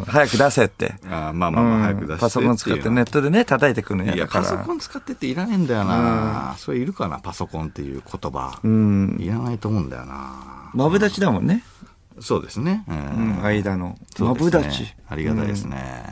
[0.00, 0.94] ん、早く出せって。
[1.08, 4.26] ああまあまあまあ、早く出してパソコン使ってネットでね、叩いてくるのやいや。
[4.26, 6.54] パソコン使ってっていらねえんだよな。
[6.58, 8.58] それいるかな、パソコンっていう言葉。
[8.62, 9.16] うん。
[9.20, 10.70] いらないと思うんだよな。
[10.74, 11.62] マブダチだもんね。
[12.20, 12.84] そうですね。
[12.88, 12.98] ううん
[13.40, 13.98] ん、間の。
[14.18, 14.86] マブダチ。
[15.08, 16.04] ありがたいですね。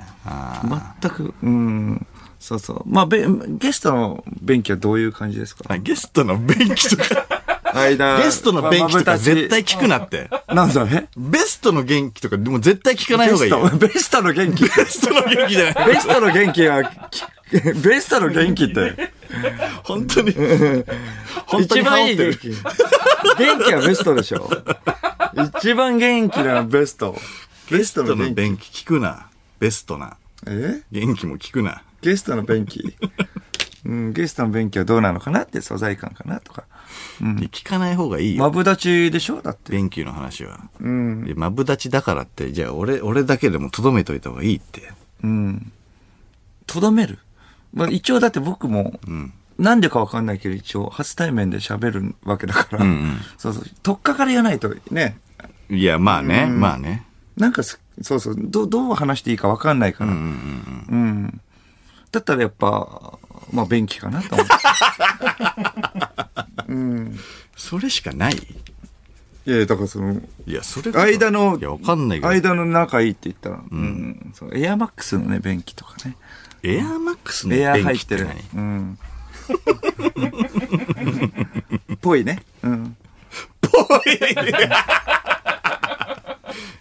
[1.01, 2.07] 全く、うん。
[2.39, 2.83] そうそう。
[2.87, 5.65] まあ、べゲストの便器はどういう感じですか？
[5.69, 7.27] あゲストの便器とか。
[7.75, 8.19] 間。
[8.19, 10.29] ゲストの便器とか絶対聞くなって。
[10.49, 13.61] なんだねベストの元気とか、でも絶対聞かない方がいいよ。
[13.63, 14.65] ベスト、ベストの元気？
[14.65, 15.87] ベストの元気じゃない。
[15.87, 17.25] ベストの元気は、き
[17.83, 19.13] ベストの元気って。
[19.85, 20.33] 本当に。
[21.47, 22.49] 本当に一番いい元気。
[22.49, 22.57] 元
[23.65, 24.51] 気はベストでしょ。
[25.37, 27.17] 一番元気なベスト。
[27.71, 28.35] ベストのの元気。
[28.35, 29.29] 便器聞くな。
[29.59, 30.17] ベストな。
[30.47, 30.83] え？
[30.91, 31.83] 元気も聞くな。
[32.01, 32.97] ゲストの便器。
[33.85, 36.65] うん、ゲストの便器はどうなのかなって素材感かなとか。
[37.21, 38.43] 聞かない方がいいよ。
[38.43, 39.43] マブダチでしょ？
[39.43, 39.73] だって。
[39.73, 40.61] 便器の話は。
[40.81, 41.25] うん。
[41.25, 44.93] でマブダチだからって、じゃあ俺、俺だけでもとどめといた方がいいって。
[45.23, 45.73] うん。
[46.67, 47.19] とどめる？
[47.73, 49.33] まあ一応だって僕も、うん。
[49.59, 52.85] なんでかわかんないけど一応初対面で喋るわけだから。
[52.85, 53.65] うんうんそうそう。
[53.83, 55.19] とっかかりがないとね。
[55.71, 57.05] いや、まあね、まあね。
[57.37, 58.37] なんかす、そうそう。
[58.39, 60.13] どう、どう話していいかわかんないから。
[60.13, 61.41] うんうんうん。
[62.11, 63.19] だったらやっぱ、
[63.53, 64.53] まあ、便器かなと思って。
[66.69, 67.19] うん。
[67.57, 68.35] それしかない？
[69.45, 72.29] いやだからその、いや、それ間のいや、わかんないけど。
[72.29, 74.33] 間の仲いいって言ったら、うん。
[74.35, 76.17] そうエアマックスのね、便器とかね。
[76.63, 78.29] エアマックスのエア便入ってる。
[78.55, 78.99] うん。
[82.01, 82.41] ぽいね。
[82.63, 82.97] うん。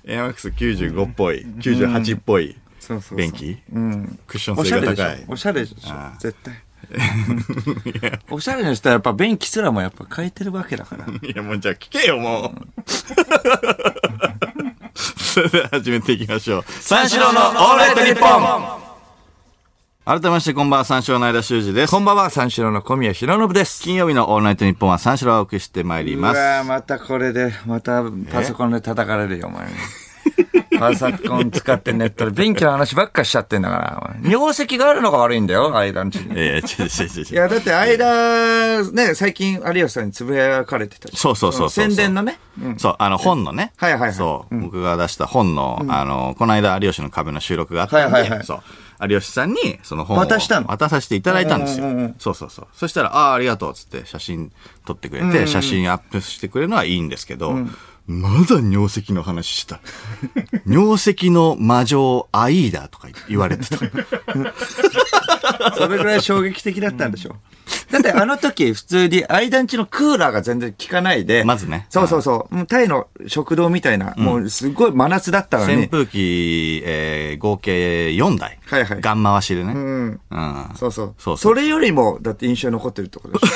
[0.06, 3.18] エアマックス95っぽい、98っぽいそうそうそう。
[3.18, 4.20] 便器うん。
[4.28, 5.32] クッショおン性が高いしゃれでしょ？。
[5.32, 5.90] おしゃれでしょ？
[5.94, 6.20] ああ。
[6.20, 6.54] 絶対。
[8.32, 11.06] おしゃれの人はやっぱ便器すらもやっぱ変えてるわけだから。
[11.28, 12.52] いや、もうじゃあ聞けよ、もう。
[14.96, 16.66] それでは始めていきましょう。
[16.68, 18.81] 三四郎のオールナイトニッポン
[20.04, 22.00] 改めまして、こんばんは、三四郎の間修二ですこ。
[22.00, 23.84] んばんは、三四郎の小宮弘信です。
[23.84, 26.38] 金曜日のオールナイトニッポンは三四郎をお送りしてまいります。
[26.38, 29.68] うわーまたこれで、またパソコンで叩かれるよ、お前。
[30.80, 34.16] パソコン使ってネットで便器の話ばっかしちゃってんだから。
[34.28, 36.34] 尿石があるのが悪いんだよ、間んちに。
[36.34, 36.64] いや違う違う
[37.20, 37.26] 違う。
[37.30, 42.40] いや、だって間、ね、最近有吉さんにつぶやかれてたそうそうそうそう宣伝のね。
[42.60, 43.72] うんそう、あの、本のね。
[43.78, 48.62] はいはいはいそう、僕が出した本の、あの、この間、有吉の壁の収録があったんで、はいはいはいそう。
[49.10, 50.68] 有吉さんに、その本を渡したの？
[50.68, 51.86] 渡させていただいたんですよ。
[52.20, 52.68] そうそうそう。
[52.74, 54.52] そしたら、ああ、ありがとう、つって写真
[54.86, 57.56] 撮ってくれて、写真アップしてくれるのはいいんですけど、
[58.08, 59.80] まだ尿石の話した。
[60.68, 63.78] 尿石の魔女アイーダとか言われてた。
[65.76, 67.36] それぐらい衝撃的だったんでしょ。
[67.92, 71.44] だってあの時普通に間んちのクーラーが全然効かないで。
[71.44, 75.74] まずねそうそうそうタイの食堂みたいな、もうすごい真夏だったのに。
[75.74, 78.60] 扇風機、えー、合計4台。
[78.72, 79.74] はいはいガン回しでね。
[79.74, 80.20] うん。
[80.30, 80.66] うん。
[80.76, 81.06] そうそう。
[81.06, 83.48] そうそうそれよりも、だって印象に残ってるってことで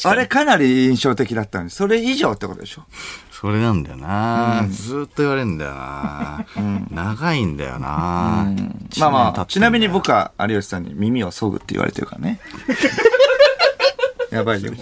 [0.00, 0.08] しょ？
[0.10, 1.76] あれかなり印象的だったんです。
[1.76, 2.82] それ以上ってことでしょ？
[3.30, 6.44] それなんだよな、ずーっと言われるんだよな、
[6.90, 8.52] 長いんだよな、
[8.98, 12.40] まあまあ、ちなみに僕僕は有吉さんに耳を削ぐって言われてるからね。
[14.30, 14.72] やばいよ。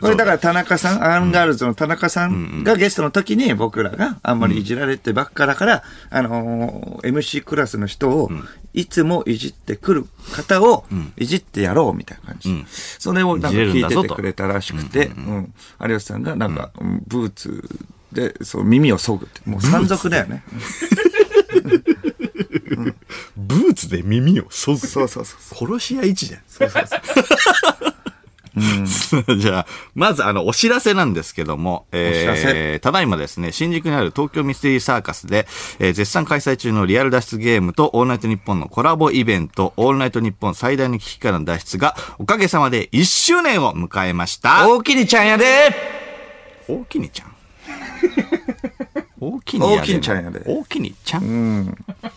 [0.00, 8.30] これだから田中さん、アンガールズの田中さんがゲストの時に僕らがあんまりいじられてばっかだから、あのー MC クラスの人を
[8.74, 10.84] いつもいじってくる方を
[11.16, 12.50] いじってやろうみたいな感じ。
[12.52, 12.66] ん
[12.98, 17.68] それをなんか聞いててくれたらしくて、うん有吉さんがなんか、うんブーツ
[18.12, 19.40] で、そう、耳を削ぐって。
[19.48, 20.44] もう山賊だよね。
[23.36, 24.78] ブーツで耳をそぐ。
[24.78, 25.68] そうそうそう。
[25.68, 26.40] 殺し屋一じゃん。
[26.46, 27.00] そうそうそう。
[29.38, 32.80] じゃあ、まずあの、お知らせなんですけども、えお知らせ。
[32.80, 35.46] ただいまですね、新宿にある東京ミステリーサーカスで、
[35.78, 44.68] えー絶賛開催中のリアル脱出ゲームとオールナイトニッポンのコラボイベント、オールナイトニッポン最大の危機からの脱出が、おかげさまで1周年を迎えました。
[44.68, 45.44] 大きにちゃんやで。
[46.68, 47.32] 大きにちゃん？
[49.20, 49.82] 大きにやで。
[49.82, 50.42] 大きにちゃんやで。
[50.46, 51.76] 大きにちゃん？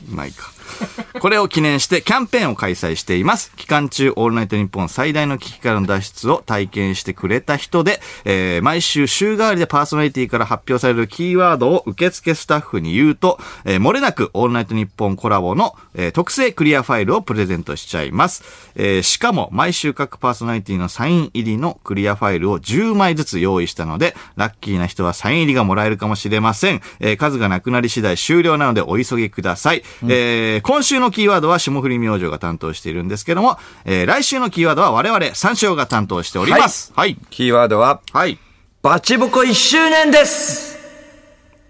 [0.10, 0.52] まあいいか。
[1.20, 3.52] これを記念してキャンペーンを開催しています。
[3.56, 18.44] 期間中、オールナイトニッポン最大の危機からの脱出を体験してくれた人で、えー毎週週替わりでパーソナリティから発表されるキーワードを受付スタッフに言うと、えー漏れなくオールナイトニッポンコラボの、えー特製クリアファイルをプレゼントしちゃいます。
[18.76, 26.82] えーしかも、毎週各パーソナリティのサイン入りのクリアファイルを10枚ずつ用意したので、ラッキーな人はサイン入りがもらえるかもしれません。
[27.00, 29.84] えー数がなくなり次第終了なのでお急ぎください。
[30.08, 36.94] えー今週のキーワードは霜降り明星が担当しているんですけども、えー来週のキーワードは我々三四郎が担当しております。
[36.96, 37.18] はい。
[37.30, 38.40] キーワードは、はい。
[38.82, 40.78] バチボコ1周年です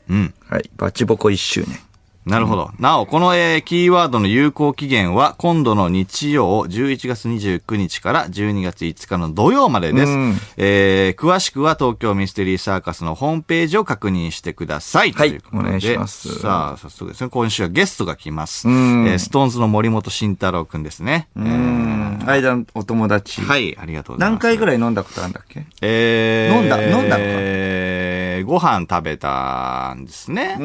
[0.10, 0.34] うん。
[0.50, 1.80] はい、バチボコ1周年。
[2.26, 2.72] なるほど。
[2.80, 10.12] なお、この、えーキーワードの有効期限は、今度の日曜、11月29日から12月5日の土曜までです。
[10.12, 15.12] うんえー詳しくは東京ミステリーサーカスのホームページを確認してください。
[15.12, 18.68] はいお願いしますさあ、早速ですね、今週はゲストが来ます。
[18.68, 21.28] んえーストーンズの森本慎太郎くんですね。
[21.38, 22.24] えーうん。
[22.28, 23.42] 間のお友達。
[23.42, 24.40] はい、ありがとうございます。
[24.40, 25.64] 何回ぐらい飲んだことあるんだっけ？
[25.84, 30.56] えー飲んだ飲んだのかえーご飯食べたんですね。
[30.56, 30.64] んう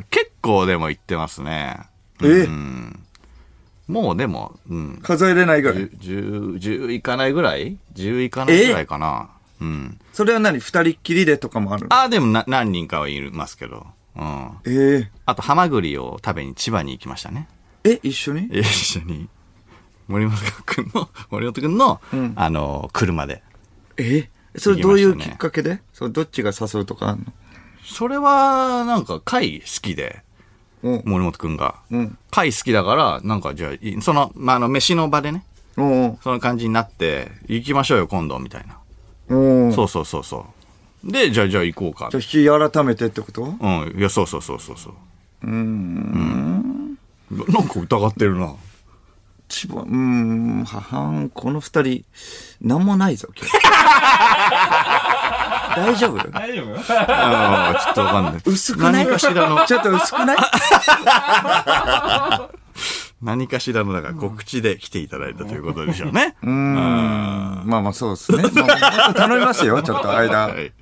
[0.00, 1.80] ん結構でも行ってますね。
[2.22, 2.26] え？
[2.26, 2.98] うん
[3.88, 5.00] もうでも、うん。
[5.02, 9.30] 数えれないぐらい？10、10いかないぐらい ?10 いかないぐらいかな。
[9.60, 9.98] うん。
[10.12, 10.60] それは何？
[10.60, 11.94] 二人っきりでとかもあるの？
[11.94, 13.86] あ、でもな何人かはいますけど。
[14.16, 14.50] うん。
[14.66, 17.48] えあと、ハマグリを食べに千葉に行きましたね。
[17.84, 17.92] え？
[17.92, 18.48] え、一緒に？
[18.52, 19.28] え一緒に。
[20.08, 23.42] 森本くんの、 森本くんの、んあの、車で。
[23.96, 24.28] え？
[24.56, 25.80] それどういう行きっかけで？
[25.92, 27.32] それどっちが誘うとかあん
[27.84, 30.22] それは、なんか、貝好きで。
[30.82, 31.76] 森本くんが。
[31.90, 32.18] うん。
[32.30, 35.44] 貝好きだから、なんかじゃあい、その、まあ、あの、飯の場でね、
[35.76, 35.82] そ
[36.26, 38.78] の感じになって、行きましょうよ、今度、みたいな。
[39.72, 40.46] そうそうそうそ
[41.04, 41.10] う。
[41.10, 42.08] で、じゃあ、じゃあ行こうか。
[42.10, 43.42] じゃあ、日改めてってこと？
[43.42, 44.94] うん、いや、そうそうそうそうそう。
[45.44, 46.98] うーん。
[47.30, 48.54] なんか疑ってるな。
[49.48, 52.04] 千葉、うーん、母ん、この二人、
[52.60, 53.52] なんもないぞ、今日。
[55.76, 56.18] 大丈夫？
[56.30, 56.92] 大丈夫？
[56.92, 58.34] ああ、ちょっとわかんない。
[58.44, 58.92] 薄くない？
[59.04, 60.36] 何かしらの、ちょっと薄くない？
[63.22, 66.34] 何かしらの、だから告知で来ていただいたということでしょうね。
[66.42, 67.62] うーん。
[67.64, 68.42] まあまあそうですね。
[68.42, 68.50] ま
[69.10, 70.48] あ頼みますよ、 ちょっと相田。
[70.48, 70.72] はい。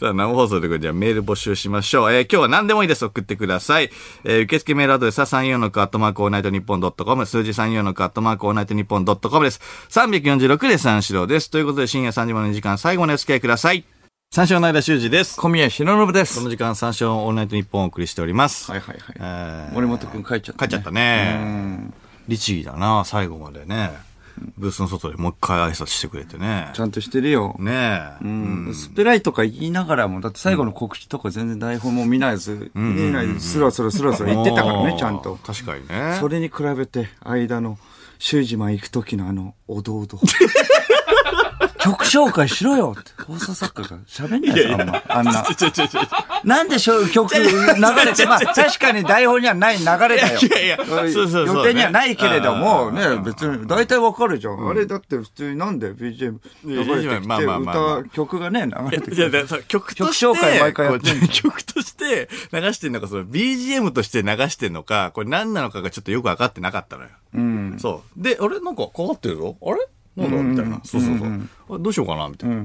[0.00, 2.12] さあ、生放送ということで、じゃあメール募集しましょう。
[2.12, 3.04] えー今日は何でもいいです。
[3.04, 3.90] 送ってください。
[4.24, 9.60] えー受付メールアドレスは346アットマークオールナイトニッポンドットコム、数字346アットマークオールナイトニッポンドットコムです。
[9.90, 11.48] 346で三四郎です。
[11.48, 13.84] ということで、深夜3時までの時間、最後までお付き合いください。
[14.34, 15.36] 三四郎の間修二です。
[15.36, 16.32] 小宮弘信です。
[16.32, 18.68] はいこの時間、三四郎オールナイトニッポンをお送りしております。
[18.68, 18.96] はいはい。
[19.14, 21.92] えー森本くん帰っちゃった、帰っちゃったね。
[22.26, 23.92] 律儀だな、最後までね。
[24.58, 26.68] ブースの外でもう一回挨拶してくれてね。
[26.74, 27.54] ちゃんとしてるよ。
[27.60, 28.24] ねえ。
[28.24, 28.66] うん。
[28.70, 35.38] 薄っぺらいとか言いながらも、だって最後の告知とか全然台本も見ないず、見ないで、スラスラスラスラ言ってたからね、ちゃんと。
[35.46, 36.16] 確かにね。
[36.18, 37.78] それに比べて、間の、
[38.18, 40.18] 修二マン行く時のあの、おどおど。
[41.84, 45.02] 曲紹介しろよって、放送作家が喋んないですあんま。
[45.08, 45.44] あんな。
[46.44, 50.40] なんでしょう曲流れて、まあ確かに台本にはない流れだよ。
[50.40, 54.68] いやいやそうそうそう予定にはないけれども、ね別に大体わかるじゃん。
[54.68, 59.16] あれだって普通になんで BGM 流れてきて、歌、曲がね、流れてき
[59.68, 67.10] 曲として、曲紹介毎回やって 曲として流してんのか、その BGM として流してんのか、これ何なのかがちょっとよく分かってなかったのよ。
[67.34, 67.76] うん。
[67.78, 68.22] そう。
[68.22, 68.60] で、あれ？
[68.60, 69.86] なんかかかってるぞあれ？
[70.16, 70.80] なんだみたいな。
[70.84, 71.28] そうそうそう。
[71.76, 72.64] あどうしようかなみたいな。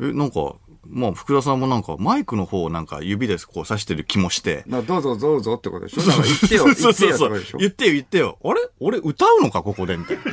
[0.00, 0.54] え、なんか、
[0.88, 4.64] まあ、福田さんもなんか、マイクの方をなんか指でこう指してる気もして。
[4.66, 6.02] などうぞどうぞってことでしょ？
[6.02, 7.58] 言ってよ、言ってよってことでしょ？
[7.58, 8.38] 言ってよ、言ってよ。
[8.42, 8.60] あれ？
[8.80, 10.22] 俺歌うのか、ここでみたいな。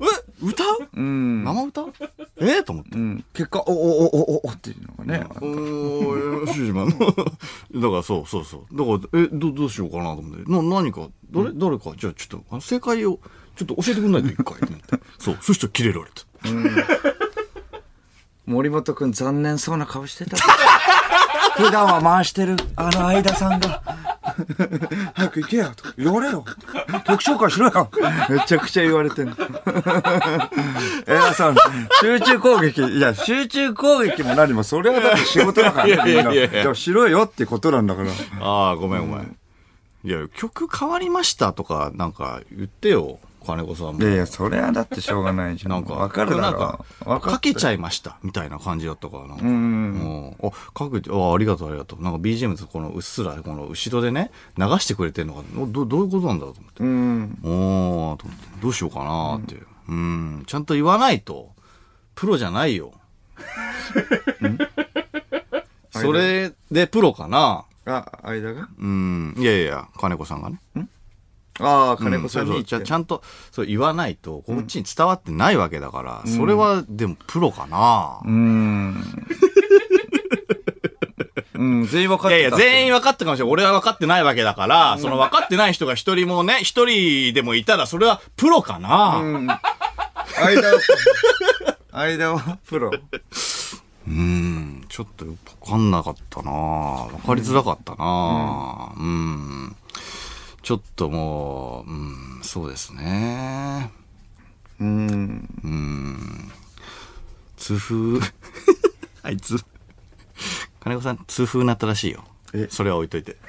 [0.00, 0.44] え？
[0.44, 0.88] 歌う？
[0.94, 1.44] うん。
[1.44, 1.86] 生歌？
[2.40, 2.44] え？
[2.60, 2.90] ーと思って。
[2.98, 3.24] うん。
[3.32, 5.26] 結果、おおおおおおっていうのがね。
[5.40, 6.94] おー、シュージマンの。
[7.80, 8.76] だからそうそうそう。
[8.76, 10.50] だから、え、ど、どうしようかなと思って。
[10.52, 13.18] な、何か、誰、誰か、じゃあちょっと、正解を、
[13.56, 14.98] ちょっと教えてくんないと一回と思って。
[15.18, 16.22] そう、そしたらキレられた。
[18.46, 20.36] 森本くん残念そうな顔してた。
[21.56, 23.82] 普段は回してる、あの相田さんが。
[25.14, 25.88] 早く行けよと。
[26.00, 26.44] やれよ。
[27.06, 27.90] 曲紹介しろよ。
[28.30, 29.36] めちゃくちゃ言われてんの。
[31.06, 31.58] 偉そうに。
[32.00, 32.82] 集中攻撃。
[32.82, 35.92] いや、集中攻撃も何も、それはだって仕事だからね。
[35.92, 38.10] いやいやいやいやみんなじゃあしろよってことなんだから。
[38.40, 39.36] ああ、ごめんごめん。
[40.04, 44.00] いや、曲変わりましたとか、なんか言ってよ、金子さんも。
[44.00, 45.72] いやいや、それはだってしょうがないじゃん。
[45.72, 46.84] なんか、わかるだなんろか。
[47.04, 49.44] わかけちゃゃいました、みたいな感じだったから、なんか。
[49.44, 49.52] うん。
[49.52, 52.02] うんあ、かけて、あありがとう、ありがとう。
[52.02, 56.84] なんか BGM とこのうっすら、この後ろでね、流してくれてるのが、おどどういうことなんだろうと思って。
[56.84, 57.38] うん。
[57.42, 59.66] おー、と思って、どうしようかなっていう。
[59.88, 61.50] うん、ちゃんと言わないと、
[62.14, 62.92] プロじゃないよ。
[65.90, 68.68] それでプロかなあ、間が？
[68.78, 70.60] うん、いやいや、金子さんがね。
[71.62, 79.26] ああ、金子さんに言ってちゃちゃんとそう言わないと、こっちに伝わってないわけだから、それはでもプロかな、うーん。
[81.54, 82.50] うん、全員分かっいやいや。
[82.50, 83.52] 全員分かったかもしれない。
[83.52, 89.46] 俺は分かってないわけだから、その分かってない人が一人もね、一人でもいたら、それはプロかな、うん。
[89.46, 89.60] 間
[90.72, 90.80] は、
[91.92, 92.90] 間はプロ。
[94.08, 99.76] うん、ちょっとよくわかんなかったなわかりづらかったなうん、
[100.62, 103.90] ちょっともう、うん、そうですね。
[104.80, 105.48] うん。
[107.56, 108.20] 痛風、
[109.22, 109.56] あいつ、
[110.80, 112.24] 金子さん痛風になったらしいよ。
[112.54, 112.68] え？
[112.70, 113.36] それは置いといて。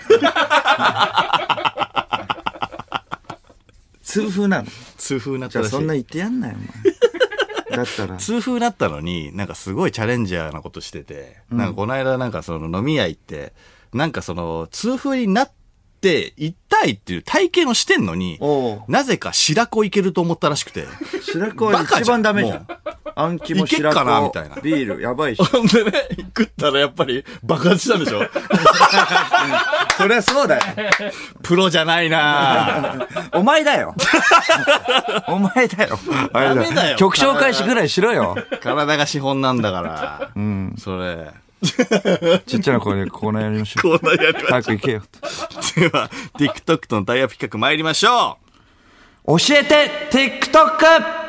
[4.02, 4.68] 痛風なの？
[4.98, 5.74] 痛風なっじたらしい。
[5.76, 6.68] ゃあそんな言ってやんなよ、お前。
[7.78, 8.18] だったら。
[8.18, 13.54] 痛風なったのに、なんかすごいチャレンジャーなことしてて、なんかこの間なんかその飲み屋行って、
[13.94, 15.54] なんかその痛風になって
[16.38, 16.54] 痛
[16.86, 18.40] いっていう体験をしてんのに、
[18.88, 20.86] なぜか白子いけると思ったらしくて。
[21.32, 22.68] 白子は一番ダメじゃんも。
[23.16, 25.42] あん肝いけっ白子かなみたいなビール、やばいし。
[25.46, 25.92] ほんでね、
[26.36, 28.22] 食ったらやっぱり爆発したんでしょ？
[29.98, 30.62] そりゃそうだよ。
[31.44, 33.94] プロじゃないな お前だよ。
[35.28, 36.00] お前だよ。
[36.34, 38.36] ダメだよ曲紹介しぐらいしろよ。
[38.62, 40.30] 体が資本なんだから。
[40.36, 40.76] うん。
[40.80, 41.28] それ。
[42.46, 44.00] ちっちゃな声でコーナーやりましょう。
[44.00, 45.02] こんなやりま早く行けよ。
[45.76, 48.38] では、TikTok とのタイアップ企画参りましょ
[49.26, 51.23] う教えて TikTok!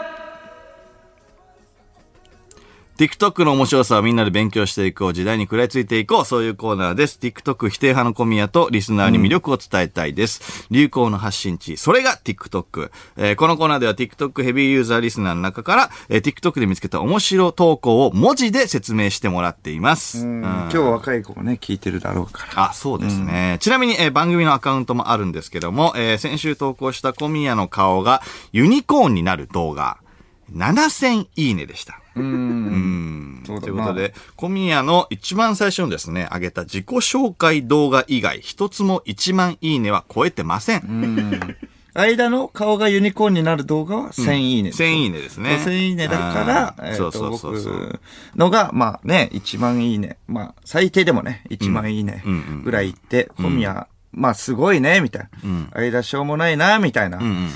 [2.96, 5.12] TikTok の面白さをみんなで勉強していこう。
[5.12, 6.24] 時代に食らいついていこう。
[6.24, 7.18] そういうコーナーです。
[7.20, 10.68] TikTok 否定派の小宮とリスナーに魅力を伝えたいです。
[10.70, 11.76] 流行の発信地。
[11.76, 12.90] それが TikTok。
[13.16, 20.24] えーこのコーナーでは TikTok ヘビーユーザーリスナーの中から、えー TikTok で見つけた面白投稿を文字で説明してもらっています。
[20.24, 22.70] うん今日若い子がね、聞いてるだろうから。
[22.70, 23.57] あ、そうですね。
[23.61, 29.98] ちなみに、えー番組のアカウントもあるんですけども、えー先週投稿した小宮の顔がユニコーンになる動画、
[30.52, 32.00] 7000いいねでした。
[32.16, 33.42] うん。
[33.44, 41.57] ということで、小宮の一番最初のですね、上げた自己紹介動画以外、一つも1万いいねは超えてません。
[41.94, 44.70] 間の顔がユニコーンになる動画は1000いいね。
[44.70, 45.61] 1000いいねですね。
[45.64, 47.72] 1000いいねだからえっとそうそうそうそう。
[47.72, 48.00] 僕
[48.37, 50.16] のが、まあね、1万いいね。
[50.26, 55.68] まあ、最低でもね、1万いいねうんうんぐらいいって、小宮、まあすごいね、みたいな。
[55.81, 57.50] 相田しょうもないな、みたいなうんうん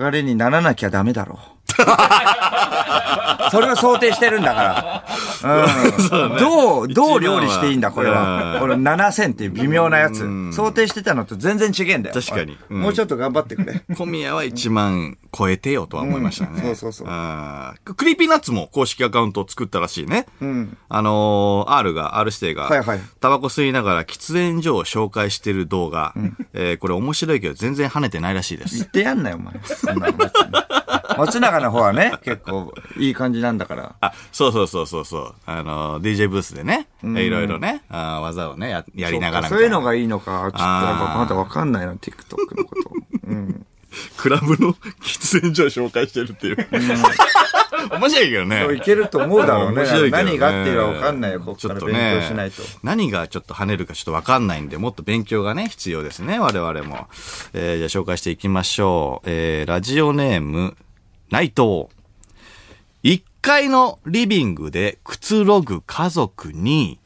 [0.00, 1.51] 流れにならなきゃダメだろう。
[3.50, 5.04] それを想定してるんだから。
[5.44, 6.38] うん。
[6.38, 8.56] どう、どう料理していいんだ、これうんは。
[8.60, 10.20] これ7000っていう微妙なやつ。
[10.52, 12.14] 想定してたのと全然違えんだよ。
[12.14, 13.82] 確かにうんもうちょっと頑張ってくれ。
[13.96, 16.50] 小宮は1万超えてよとは思いましたね。
[16.54, 20.26] うんそうそうそう Creepy Nuts も公式アカウントを作ったらしいね。
[20.40, 20.76] うん。
[20.88, 26.14] あのー R が、R 指定が、はいはいタバコ吸いながら喫煙所を紹介してる動画、
[26.52, 28.76] えーこれ面白いけど全然跳ねてないらしいです。
[28.76, 29.54] 言ってやんなよ、お前。
[29.64, 30.52] そんなの別に
[31.18, 33.94] 松永の方はね、結構いい感じなんだから。
[34.00, 35.34] あ、そうそうそうそうそう。
[35.46, 39.86] あのー DJ ブースでね、いろいろね、あー技をね、ややりながらそういうのな。
[39.86, 42.90] がいいのか、ちょっとまだわかんないな、TikTok のこと。
[43.26, 43.66] うん。
[44.16, 46.68] クラブの喫煙所を紹介してるっていう。
[47.90, 48.74] 面白いけどね。
[48.76, 49.82] いけると思うだろうね。
[49.82, 52.62] ね何がっていうのはわかんないよ、こっから勉強しないと。
[52.82, 57.08] 何がちょっと跳ねるかちょっとわかんないんで、もっと勉強がね、必要ですね、我々も。
[57.52, 59.28] えーじゃあ紹介していきましょう。
[59.28, 60.76] えーラジオネーム、
[61.30, 61.88] 内藤。
[63.02, 67.00] 1階のリビングでくつろぐ家族に、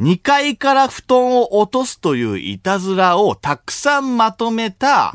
[0.00, 5.12] 2階から布団を落とすといういたずらをたくさんまとめた、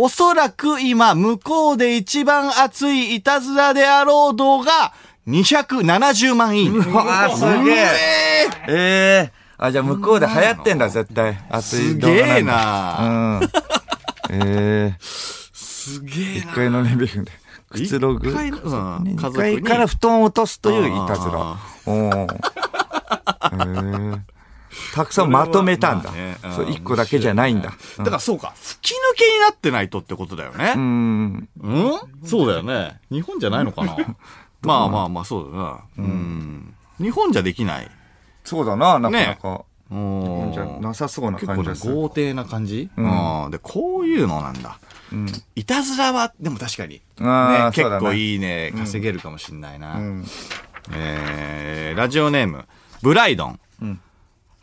[0.00, 4.92] おそらく今向こうで一番熱いいたずらであろう動画、
[5.26, 6.78] 270万いいね。
[6.78, 7.84] うわーすげえ。
[8.68, 11.36] ええあ、じゃあ向こうで流行ってんだ、絶対。
[11.50, 12.42] 熱すい動画げえ。
[12.44, 13.50] なうん。
[14.30, 17.32] ええすげえ一階のリビングで
[17.68, 18.28] くつろぐ？
[18.28, 18.58] 一階の？
[18.58, 21.58] うん二家族に階から布団を落とすといういたずらあ。
[21.86, 22.34] おー
[24.14, 24.37] ええ
[24.94, 26.36] たくさんまとめたんだまあね。
[26.44, 27.72] うんそう、一個だけじゃないんだ。
[27.98, 30.72] だからそうか、吹き抜けになってないとってことだよね。
[30.76, 31.48] ううん、ん。
[32.24, 33.00] そうだよね。
[33.10, 33.96] 日本じゃないのかな？
[34.62, 35.80] まあまあまあ、そうだな。
[35.98, 36.74] うん。
[37.00, 37.90] 日本じゃできない。
[38.44, 39.64] そうだな、なかなか。
[39.90, 41.94] うんじゃなさそうな結構ね感じが、する。
[41.94, 44.78] 豪邸な感じ、んうん、で、こういうのなんだ。
[45.12, 45.26] うん。
[45.54, 47.00] いたずらは、でも確かに。
[47.18, 49.94] ね、結構いいね、稼げるかもしんないな。
[49.94, 50.26] うん。
[50.92, 52.66] えー、ラジオネーム、
[53.02, 53.60] ブライドン。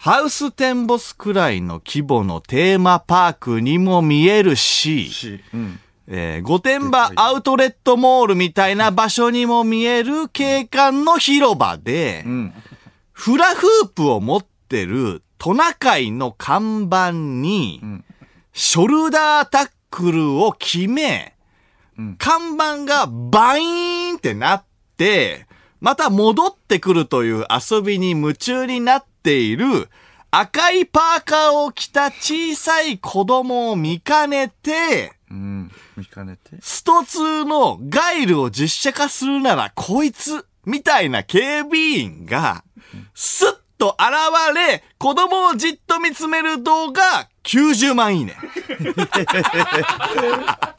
[0.09, 5.79] んハウステンボスくらいの規模のテーマパークにも見えるし、し、うん。
[6.07, 12.53] えー、御殿場アウトレットモールみたいな場所にも見える景観の広場で、うん。
[13.13, 18.03] フラフープを持ってるトナカイの看板に、ん
[18.53, 21.35] ショルダータックルを決め、
[21.97, 24.63] うん看板がバイーンってなっ
[24.97, 25.47] て、
[25.81, 29.89] また戻ってくるという遊びに夢中になっている
[30.29, 35.71] 赤いパーカーを着た小さい子供を見かねて、うん。
[35.97, 36.57] 見かねて。
[36.61, 42.63] スト2のガイルを実写化するならこいつみたいな警備員が、
[43.15, 48.37] スッと現れ、子供をじっと見つめる動画90万いいね。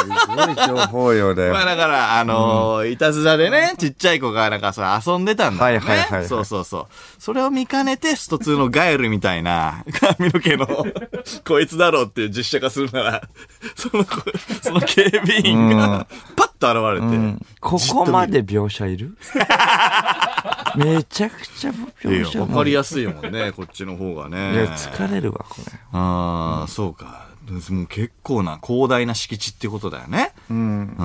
[0.00, 1.52] すごい情報量だよ。
[1.52, 5.86] まあだから、あのーいたずらでね、ちっちゃい子がなんかさ、遊んでたんだよね。
[5.86, 6.86] はいはいはいはいそうそうそう。
[7.18, 9.84] それを見かねて、スト2のガエルみたいな
[10.18, 10.66] 髪の毛の、
[11.46, 13.22] こいつだろうっていう実写化するなら、
[13.76, 14.16] その子、
[14.62, 19.16] その警備員が、パッと現れて、うんここまで描写いる？
[20.76, 21.72] めちゃくちゃ
[22.02, 24.54] 描写わかりやすいもんね、こっちの方がね。
[24.54, 25.64] いや、疲れるわ、これ。
[25.92, 27.26] ああ、そうか。
[27.50, 30.32] もう結構な広大な敷地っていうことだよね。
[30.50, 30.96] うん。
[30.98, 31.02] う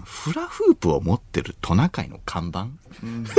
[0.00, 0.02] ん。
[0.04, 2.68] フラフープを持ってるトナカイの看板、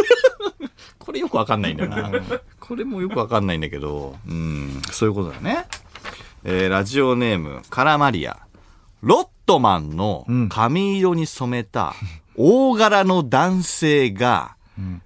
[0.99, 2.11] これよくわかんないんだよな。
[2.59, 5.65] これもよくわかんないんだけど、うん、そういうことだね。
[6.43, 8.39] えーラジオネーム、カラマリア。
[9.01, 11.93] ロットマンの髪色に染めた
[12.35, 14.55] 大柄の男性が、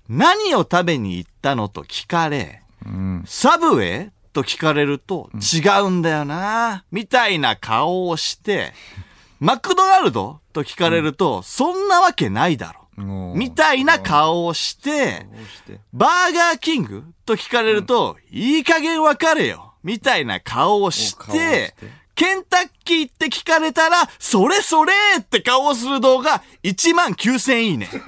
[0.10, 3.24] 何を食べに行ったのと聞かれ、うん。
[3.26, 8.74] サブウェイと聞かれると、違うんだよな、みたいな顔をして、
[9.40, 12.84] マクドナルドと聞かれると、そんなわけないだろ。
[13.36, 15.26] みたいな顔をして。
[15.94, 19.74] バーガーキングと聞かれると、いい加減わかれよ。
[19.84, 21.76] みたいな顔をして、
[22.16, 27.90] ケンタッキーって聞かれたら、それそれって顔をする動画、1万9000いいね。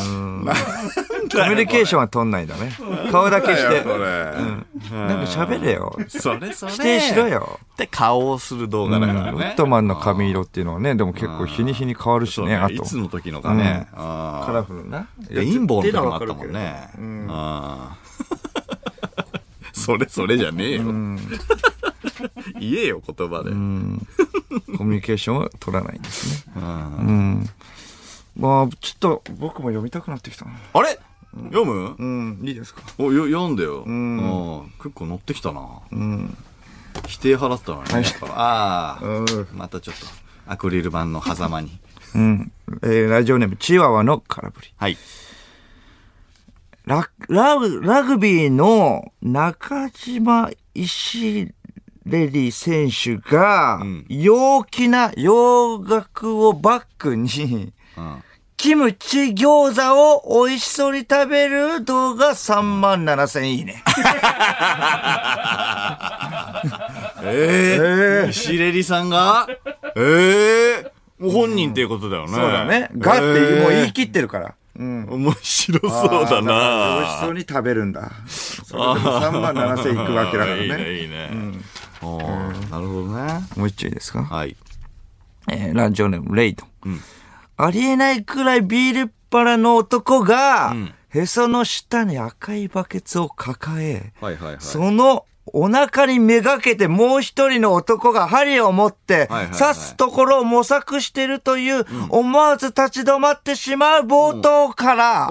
[0.00, 2.72] コミュニケーションは取んないんだね。
[3.10, 3.84] 顔だけして。
[3.84, 5.96] なんか喋れよ。
[6.08, 6.72] それそれ。
[6.72, 7.60] 否定しろよ。
[7.74, 9.30] って顔をする動画だからね。
[9.32, 12.74] ロットマンの髪色っていうのはね、でも結構日に日に変わるしね、あと。
[12.74, 13.86] いつの時のかね。
[13.92, 15.06] あカラフルな。
[15.22, 16.90] ーレインボーの時もあったもんね。
[19.72, 20.82] それそれじゃねえよ。
[22.60, 23.50] 言えよ、言葉で。
[23.50, 26.52] コミュニケーションは取らないんですね。
[28.40, 30.52] まあ、ちょっと僕も読みたくなってきたな。
[30.72, 30.98] あれ？
[31.52, 31.94] 読む？
[31.98, 32.80] うん、いいですか？
[32.98, 33.84] お、よ、読んでよ。
[33.86, 35.60] んうん結構乗ってきたな。
[35.92, 36.36] うん。
[37.06, 38.10] 否定払ったのにね。
[38.22, 39.48] ああ、うん。
[39.52, 40.06] またちょっと、
[40.46, 41.78] アクリル板の狭間に。
[42.14, 42.52] うん。
[42.82, 44.72] えーラジオネーム、チワワの空振り。
[44.76, 44.96] はい。
[46.86, 51.52] ララグラグビーの中島石
[52.06, 58.22] レリ選手がん、陽気な洋楽をバックに、うん。
[58.60, 63.82] キムチ餃子を美味しそうに食べる動画3万7千いいね。
[67.24, 69.46] ええ石レリさんが？
[69.96, 72.28] ええもう本人っていうことだよね。
[72.34, 72.90] そうだね。
[72.98, 73.22] がって
[73.62, 74.54] もう言い切ってるから。
[74.78, 75.06] うん。
[75.10, 75.90] 面白そう
[76.26, 78.10] だあーから美味しなそうに食べるんだ。
[78.28, 80.92] それでも3万7千いくわけだからいいね、ね。
[81.00, 81.30] いいね。
[82.02, 83.42] おーなるほどね。
[83.56, 84.22] もう一丁いいですか？
[84.22, 84.54] はい。
[85.48, 86.66] えーラジオネーム、レイド。
[86.84, 87.00] うん
[87.64, 90.94] ありえないくらいビールっ腹の男が、ん。
[91.12, 94.56] へその下に赤いバケツを抱え、はいはいはい。
[94.60, 105.30] そのお腹にめがけてもう一人の男が針を持って刺すところを模索してるという、思わず立ち止まってしまう冒頭から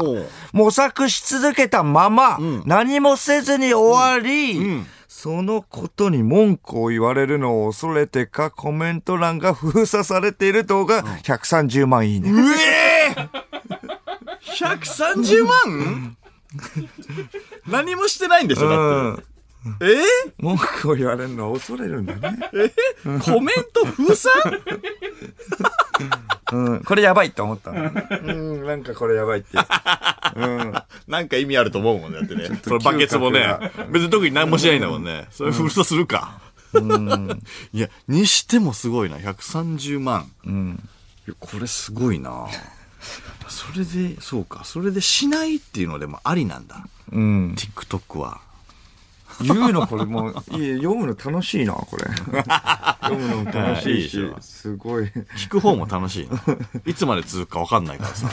[0.52, 2.64] 模索し続けたままん。
[2.66, 4.86] 何もせずに終わり、ん
[5.22, 12.32] そのことに文句を言われるのを恐れてかコメント欄が封鎖されている動画130万いいね。
[12.32, 13.30] うえー
[14.80, 16.18] !130 万？
[17.68, 19.24] 何もしてないんでしょだって。
[19.82, 20.04] え
[20.38, 22.40] 文句を言われるのを恐れるんだね。
[23.04, 24.34] ー コメント封鎖
[26.52, 27.92] うん、これやばいって思ったの。
[28.24, 28.34] う
[28.64, 29.58] ん、なんかこれやばいって。
[30.36, 30.74] うん。
[31.08, 32.60] なんか意味あると思うもんね、だってね。
[32.64, 33.60] そのバケツもね、
[33.92, 35.28] 別に特に何もしないんだもんね。
[35.32, 36.40] それ封鎖するか。
[37.74, 40.32] いや、にしてもすごいな、130万。
[40.46, 40.84] うん。
[41.28, 42.48] いやこれすごいな
[43.48, 46.88] それで、そうか、それでしないっていうのでもありなんだ。
[47.12, 47.56] うん。
[47.56, 48.42] TikTok は。
[49.42, 52.04] 言うのこれもう、いや読むの楽しいな、これ。
[53.02, 55.06] 読むのも楽しいしすごい。
[55.38, 56.42] 聞く方も楽しいな。
[56.86, 58.30] いつまで続くか分かんないからさ。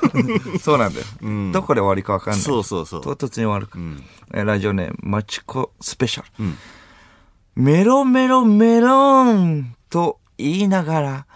[0.60, 1.28] そうなんだよ。
[1.28, 2.42] んどこで終わりかわかんない。
[2.42, 3.00] そうそうそう。
[3.02, 3.84] 唐突に終わるから。
[3.84, 4.02] ん
[4.32, 6.44] えーラジオネーム、マチコスペシャル。
[6.44, 6.56] ん
[7.56, 11.26] メロメロメロンと言いながら、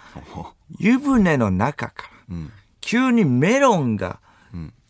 [0.78, 4.20] 湯船の中から、ん急にメロンが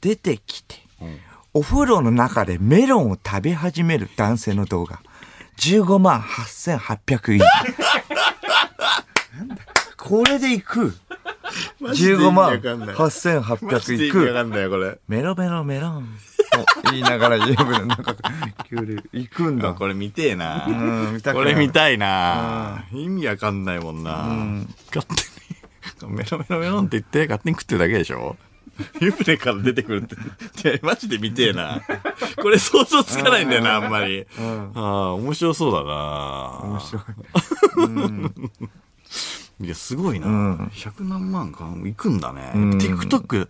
[0.01, 1.19] 出てきて、ん
[1.55, 5.01] お風呂の中でメロンを食べ始める男性の動画。
[5.59, 7.47] 15万8800いいね。
[9.39, 9.57] なんだ？
[9.97, 10.95] これでいく
[11.81, 14.21] ？15万8800いく。
[15.09, 16.09] メロメロメロン。
[16.83, 17.97] と言いながら湯船の
[18.69, 19.75] 急に行くんだ。
[19.75, 20.67] これ見てえな。
[20.67, 22.85] うん見たくこれ見たいな。
[22.93, 24.13] 意味わかんないもんな。
[24.95, 25.07] 勝
[26.01, 28.37] 手に、 メロメロメロンって言って勝手に食ってるだけでしょ
[29.01, 30.07] 湯船から出てくるっ
[30.61, 30.69] て。
[30.69, 31.83] いやマジで見てえな。
[32.43, 34.27] これ想像つかないんだよな、あんまり。
[34.75, 36.61] ああ、面白そうだな。
[36.63, 37.03] 面白い。
[39.61, 40.27] いや、すごいな。
[40.27, 41.65] 100何万か。
[41.65, 42.51] 行くんだね。
[42.55, 43.49] TikTok、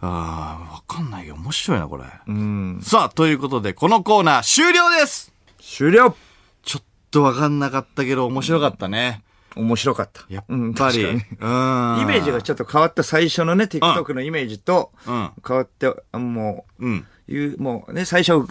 [0.00, 2.04] ああ、わかんないけど、面白いな、これ。
[2.82, 6.14] さあ、ということで、このコーナー終了です終了
[6.62, 9.22] ちょっとわかんなかったけど、面白かったね。
[9.56, 10.22] 面白かった。
[10.28, 11.02] やっうんぱり。
[11.04, 12.02] 確かにうん。
[12.02, 17.06] イメージがちょっと変わった最初のね、TikTok のイメージとうん変わって、あもう、うん。
[17.28, 18.46] いう、もうね、最初う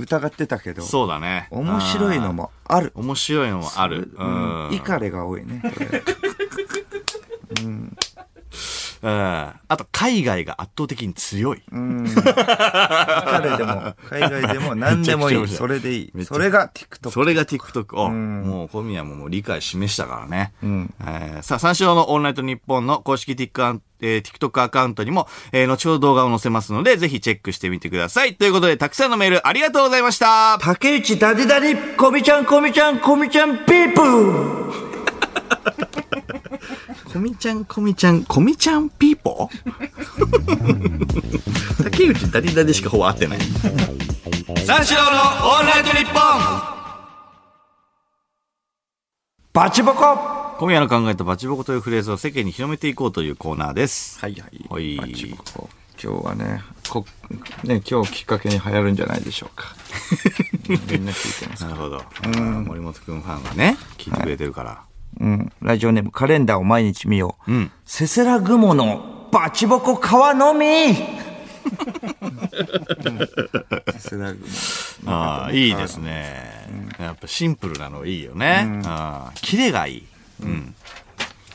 [0.00, 1.46] 疑ってたけど、そうだね。
[1.50, 2.90] 面白いのもある。
[2.96, 4.10] 面白いのもある。
[4.16, 4.68] うん。
[4.72, 5.62] イカレが多いね。
[5.62, 6.02] これ
[9.06, 9.12] うん。
[9.12, 11.62] あと、海外が圧倒的に強い。
[11.70, 12.06] うん。
[12.08, 15.46] イカレでも、海外でも 何でもいい。
[15.46, 17.10] それでいいそれが TikTok。
[17.12, 20.54] それが TikTok を、んもう小宮ももう理解示したからね。
[20.64, 28.34] んえーさあ、三四郎のオールナイトニッポンの公式 TikTok えー TikTok アカウントにも、えー後ほど動画を載せますので、ぜひチェックしてみてください。
[28.34, 30.58] ということで、たくさんのメールありがとうございました。
[30.60, 34.86] 竹内ダディダディ、コミちゃん、コミちゃん、コミちゃん、ピープー
[37.16, 39.72] コミちゃん、コミちゃん、コミちゃんピーポー？
[41.82, 43.38] 竹内ダリダリしかほぼ合ってない。
[44.66, 46.22] 三四郎のオールナイトニッポン
[49.54, 50.18] バチボコ
[50.58, 54.20] 小宮の考えたバチボコというフレーズを世間に広めていこうというコーナーです。
[54.20, 54.66] はいはい。
[54.68, 55.70] はいバチボコ。
[55.98, 57.06] 今日はね、こ、
[57.64, 59.74] ね、今日きっかけに流行るんじゃないでしょうか。
[60.68, 62.04] みんな聞いてますなるほど。
[62.66, 64.82] 森本くんファンがね、聞いてくれてるから。
[65.20, 65.52] うん。
[65.62, 67.52] ラジオネーム、カレンダーを毎日見よう。
[67.52, 67.70] うん。
[67.84, 70.00] せせら雲のバチボコ皮
[70.34, 70.66] のみ。
[75.06, 76.94] ああ、いいですね。
[76.98, 78.80] やっぱシンプルなのいいよね。
[78.84, 80.06] ああ、キレがいい。
[80.42, 80.74] うん。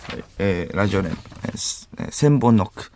[0.09, 1.17] はいえーラジオネーム、
[1.99, 2.91] え千本ノック。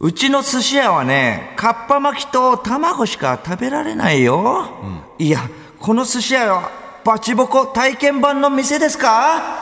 [0.00, 4.70] うちの寿司屋はね、かっぱ巻きと卵しか食べられないよ。
[5.18, 5.48] いや、
[5.78, 6.70] この寿司屋は
[7.04, 9.60] バチボコ体験版の店ですか？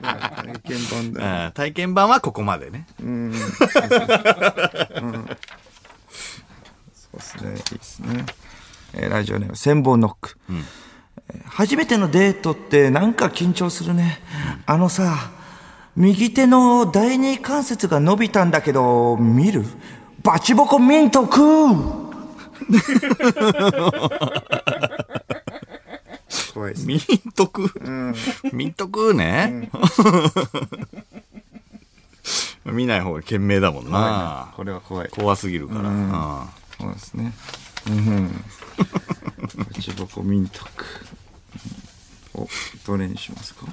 [0.00, 1.42] 体験版だ。
[1.44, 2.86] ああ体験版はここまでね。
[2.98, 3.06] そう
[7.16, 7.50] ですね。
[7.50, 8.24] いいですね。
[8.94, 10.36] えーラジオネーム、千本ノック。
[10.50, 10.62] えー
[11.46, 14.20] 初めてのデートってなんか緊張するね。
[14.66, 15.30] あのさ、
[15.96, 19.64] 右手の第二関節が伸びたんだけど、見る？
[20.22, 22.04] バチボコミント食う
[26.54, 27.00] 怖いですミン
[27.32, 27.68] トク、
[28.52, 29.68] ミントクね。
[32.64, 34.52] 見ない方が賢明だもんな。
[34.56, 35.08] これは怖い。
[35.10, 35.88] 怖すぎるから。
[35.88, 36.48] うん
[36.78, 37.32] そうですね。
[37.88, 38.44] うん。
[39.56, 40.86] バチボコミントク。
[42.34, 42.48] お、
[42.86, 43.66] どれにしますか？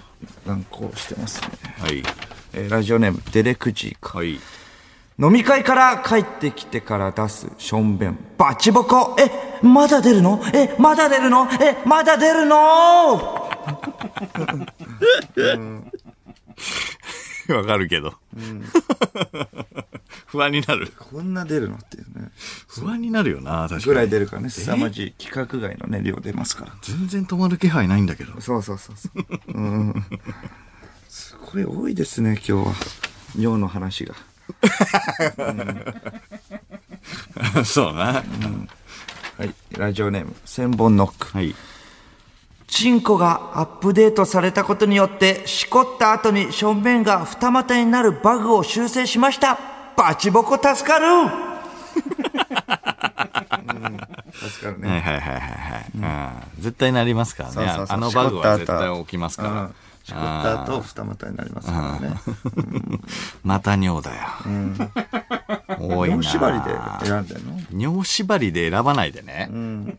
[0.45, 1.47] 乱行してますね。
[1.79, 2.03] はい。
[2.53, 4.17] えーラジオネーム、デレクジーか。
[4.19, 4.39] はい。
[5.21, 8.17] 飲み会から帰ってきてから出すションベン。
[8.39, 9.29] バチボコえ、
[9.61, 10.41] まだ出るの？
[10.51, 11.47] え、まだ出るの？
[11.61, 12.57] え、まだ出るの？
[17.49, 18.15] わかるけど。
[20.25, 20.91] 不安になる。
[20.97, 22.31] こんな出るのっていうね。
[22.67, 23.83] 不安になるよな、確かに。
[23.83, 26.73] ぐらい出るからね、凄まじい規格外のね、量出ますから。
[26.81, 28.41] 全然止まる気配ないんだけど。
[28.41, 29.23] そうそうそうそう。
[29.53, 29.93] うん。
[31.07, 32.73] すごい多いですね、今日は。
[33.37, 34.15] 尿の話が。
[37.65, 38.03] そうな。
[38.03, 38.23] は
[39.45, 39.53] い。
[39.77, 41.37] ラジオネーム、千本ノック。
[41.37, 41.55] はい。
[42.67, 49.59] チンコがアップデートされたことによって、しこった後に正面が二股になるバグを修正しました。
[49.97, 51.29] バチボコ助かる、 うん、
[54.49, 54.89] 助かるね。
[54.89, 55.47] はいはいはいはいは
[55.79, 55.91] い。
[55.95, 56.29] うん
[56.61, 57.55] 絶対なりますからね。
[57.55, 59.69] そうそうそうあのバグは絶対起きますから。
[60.03, 62.15] しこった後、二股になりますからね。
[63.43, 64.21] また尿だよ。
[65.79, 66.15] 多いな。
[66.15, 66.65] 尿縛りで
[67.05, 67.59] 選んでんの？
[67.71, 69.49] 尿縛りで選ばないでね。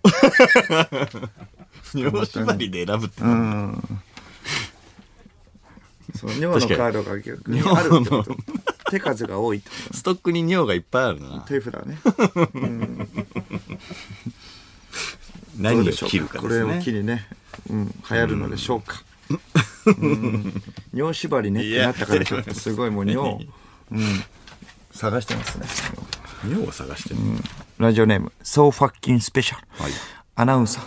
[1.95, 3.23] 尿縛りで選ぶって。
[6.19, 8.37] そう、尿のカードが逆にあるってこと。
[8.91, 11.39] 手数が多いってことストックに尿がいっぱいあるな。
[11.47, 11.99] 手札ね。
[15.57, 17.01] うでしょう切るかですこれを機ね。
[17.01, 17.27] にね、
[17.71, 19.03] うん、流行るのでしょうか？
[19.31, 19.41] うん
[20.93, 23.49] 尿縛りねってなったからちょっとすごいもう尿、
[23.91, 24.01] うん、
[24.93, 25.67] 探してますね。
[26.49, 27.17] 尿を探してる。
[27.79, 29.57] ラジオネーム、So Fucking Special。
[29.81, 29.93] はい
[30.35, 30.85] アナウンサー。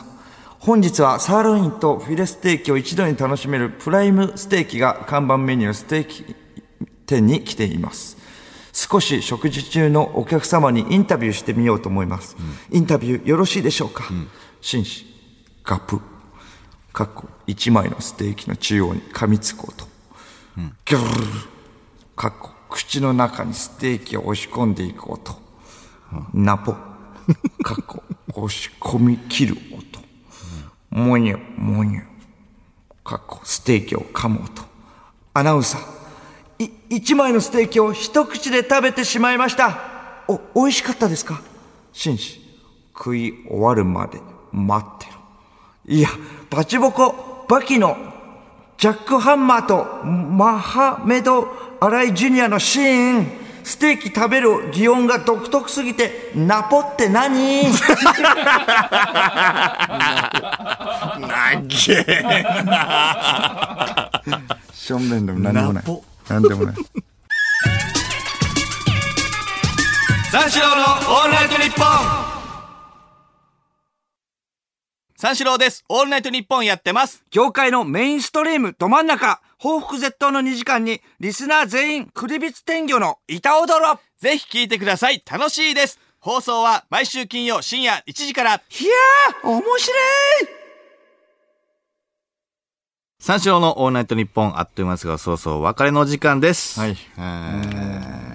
[0.59, 6.35] 本日はサーロインとフィレステーキを一度に楽しめるプライムステーキが看板メニューステーキ
[7.05, 8.17] 店に来ています。
[8.73, 12.35] 少し食事中のお客様にインタビューしてみようと思います。
[12.71, 14.09] インタビューよろしいでしょうか、
[14.59, 15.05] 紳士、
[15.63, 16.01] ガプ、
[16.95, 19.85] かっこ一枚のステーキの中央に噛みつこうと。
[20.85, 21.31] ギョルル
[22.15, 25.37] かっこ口口の中にステーキを押し込んでいく音。
[26.33, 26.71] ナポ。
[26.71, 29.99] かっこ、押し込み切る音。
[30.91, 32.01] もにゅ、もにゅ。
[33.03, 34.63] かっこ、ステーキを噛む音。
[35.33, 36.63] アナウンサー。
[36.63, 40.23] い、一枚のステーキを一口で食べてしまいました。
[40.27, 41.41] お、美味しかったですか？
[41.91, 42.39] 紳士。
[42.93, 44.21] 食い終わるまで
[44.53, 45.19] 待ってろ。
[45.87, 46.09] いや、
[46.49, 47.95] バチボコ、バキの、
[48.77, 51.47] ジャックハンマーとマハメド・
[51.79, 53.27] アライ・ジュニアのシーン、
[53.63, 57.63] ステーキ食べる擬音が独特すぎて、ナポって何？
[57.63, 57.69] な
[61.61, 61.75] げ
[62.07, 62.43] え。
[64.73, 65.83] 正面でも何でもない。
[66.29, 66.75] 何でもない。
[70.31, 72.24] 三四郎のオールナイトニッポン
[75.17, 75.85] 三四郎です。
[75.87, 77.23] オールナイトニッポンやってます。
[77.31, 85.23] 業界のメインストリームど真ん中、報復絶倒の2時間に、リスナー全員、クリビツ天魚の板踊ろぜひ聞いてください。
[85.25, 85.99] 楽しいです。
[86.19, 88.55] 放送は毎週金曜深夜1時から。
[88.55, 90.49] いやー、面白い
[93.17, 96.77] 三四郎のオールナイトニッポンあっという間ですが、そうそう、お別れの時間です。
[96.77, 98.34] はいえー、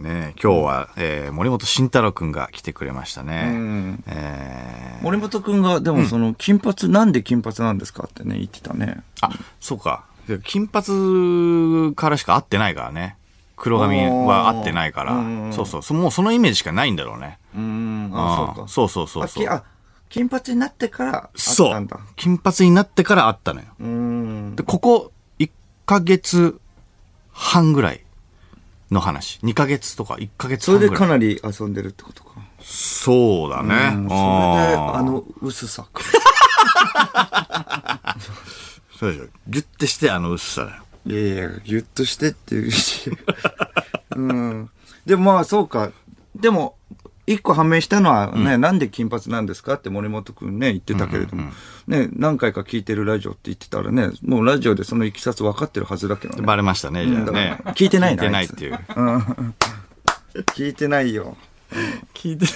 [0.00, 3.50] ね今日は、えー、森本慎太郎くんが来てくれましたね。
[3.52, 9.02] んえー、森本くんが、でもその、金髪、なんで金髪なんですかってね、言ってたね。
[9.20, 9.30] あ、
[9.60, 10.04] そうか。
[10.44, 13.16] 金髪からしか会ってないからね。
[13.56, 15.22] 黒髪は会ってないから。
[15.52, 15.92] そうそうそ。
[15.92, 17.38] もうそのイメージしかないんだろうね。
[17.54, 18.68] うーん、あ、そうか。
[18.68, 19.64] そうそうそうそうあ
[20.08, 22.00] 金髪になってから、そうたんだ。。
[22.16, 24.56] 金髪になってから会ったのよ。
[24.56, 25.50] で、ここ1
[25.86, 26.58] ヶ月
[27.32, 28.04] 半ぐらい
[28.90, 29.38] の話。
[29.42, 30.78] 2ヶ月とか1ヶ月それ。
[30.78, 32.30] でかなり遊んでるってことか。
[32.62, 33.74] そうだね。
[33.94, 34.16] うんそれで、
[34.76, 36.02] あの、薄さか。
[38.98, 39.26] そうでしょ。
[39.48, 40.82] ギュッてしてあの薄さだよ。
[41.06, 43.10] いやいや、ギュッとしてっていうし。
[44.14, 44.70] うん。
[45.06, 45.92] でもまあ、そうか。
[46.34, 46.76] でも、
[47.32, 51.50] 一個判明したのはね、なんで金髪なんですかって森本くんね、言ってたけれども、
[51.86, 56.42] ね、何回か聞いてるラジオって言ってたらね、もうラジオでそのいきさつ分かってるはずだけどね。
[56.42, 57.58] バレましたね、じゃあだね。
[57.74, 58.78] 聞いてないな聞いてないっていう。
[60.54, 61.36] 聞いてないよ。
[62.14, 62.46] 聞いて、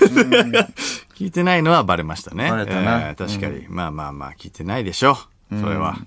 [1.14, 2.50] 聞いてないのはバレましたね。
[2.50, 3.66] バレたなえー確かに。
[3.68, 5.16] まあまあまあ、聞いてないでしょ。
[5.50, 5.98] それは。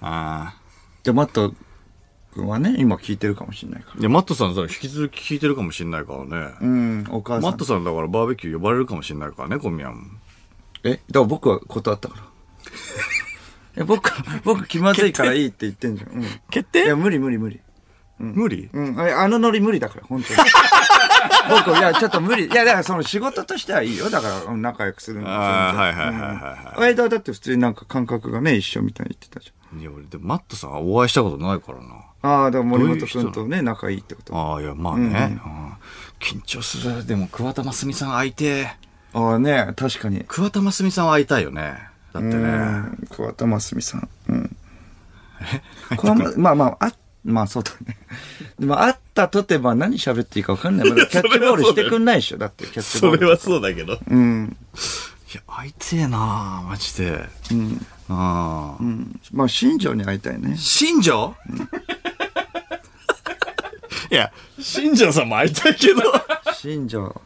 [0.00, 0.54] ああ。
[1.02, 1.54] で、マット
[2.32, 4.00] 君はね、今聞いてるかもしれないから。
[4.00, 6.54] いや、マットさんさ、引き続き聞いてるかもしれないからね。
[6.60, 7.42] うん、お母さん。
[7.42, 10.02] マットさんだからバーベキュー呼ばれるかもしれないからね、小宮も。
[10.84, 12.22] えだから僕は断ったから。
[13.82, 14.10] え、僕、
[14.44, 16.10] 僕気まずいからいいって言ってんじゃん。
[16.10, 16.26] うん。
[16.50, 17.60] 決いや、無理無理無理。
[18.18, 18.68] 無理？
[18.72, 19.00] うん。
[19.00, 20.38] ああのノリ無理だから、本当に。
[21.66, 22.46] 僕、いや、ちょっと無理。
[22.46, 24.10] いや、だからその仕事としてはいいよ。
[24.10, 31.84] だから、うん仲良くするのあーはいはいはいはいはい間はだって普通になんか感覚がね、一緒みたいに言ってたじいや、俺、でもマットさんはお会いしたことないからな。
[32.22, 34.36] ああ、だから森本君とね、仲いいってこと。
[34.36, 35.40] ああ、いや、まあね。
[35.44, 35.72] うん
[36.20, 37.04] 緊張する。
[37.04, 38.76] でも、桑田真澄さん会いてえ。
[39.12, 40.24] ああね、確かに。
[40.28, 41.76] 桑田真澄さんは会いたいよね。
[42.12, 42.48] だってうね。
[42.48, 42.98] ん。
[43.10, 44.08] 桑田真澄さん。
[44.28, 44.56] うん。
[45.98, 46.92] 桑田 まあまあ、あ、
[47.24, 47.98] まあそうだね。
[48.58, 50.90] でも、会ったとてば何喋っていいか分かんない。
[50.90, 52.38] まだキャッチボールしてくんないでしょ。
[52.38, 53.28] だって、キャッチボール。
[53.28, 53.94] はそうだけど。
[53.94, 54.56] いうん。
[55.34, 57.28] や、会いてえなマジで。
[57.50, 57.86] うん。
[58.08, 58.82] ああ。
[58.82, 59.20] うん。
[59.32, 60.56] まあ、新庄に会いたいね。
[60.56, 61.34] 新庄？
[64.10, 64.30] いや、
[64.60, 66.02] 新庄さんも会いたいけど。
[66.54, 67.20] 新庄。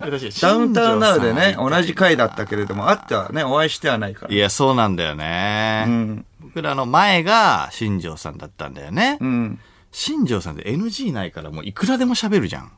[0.40, 4.34] ダウンタウンナウでね、同じ回だったけれども、会ってはね、お会いしてはないから。
[4.34, 5.84] いや、そうなんだよね。
[5.86, 6.24] うん。
[6.40, 9.18] 僕らの前が新庄さんだったんだよね。
[9.20, 9.58] うん。
[9.92, 12.70] 新庄さんって NG ないからもういくらでも喋るじゃん。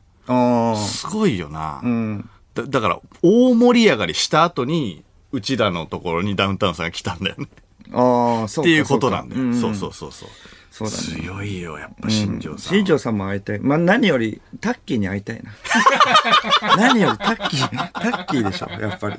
[0.77, 1.79] すごいよな。
[1.83, 2.29] うん。
[2.55, 7.47] だだから、大盛り上がりした後に、うちらのところにダウンタウンさんが来たんだよね。
[7.91, 8.69] ああ、そうか。
[8.69, 9.53] っていうことなんだよ。
[9.53, 10.29] そううそうそうそう。
[10.71, 11.03] そうだね。
[11.23, 12.75] 強いよ、やっぱ新庄さん。
[12.75, 13.59] 新庄さんも会いたい。
[13.59, 15.51] まあ、何より、タッキーに会いたいな。
[16.77, 19.15] 何よりタッキー、タッキーでしょ、やっぱり。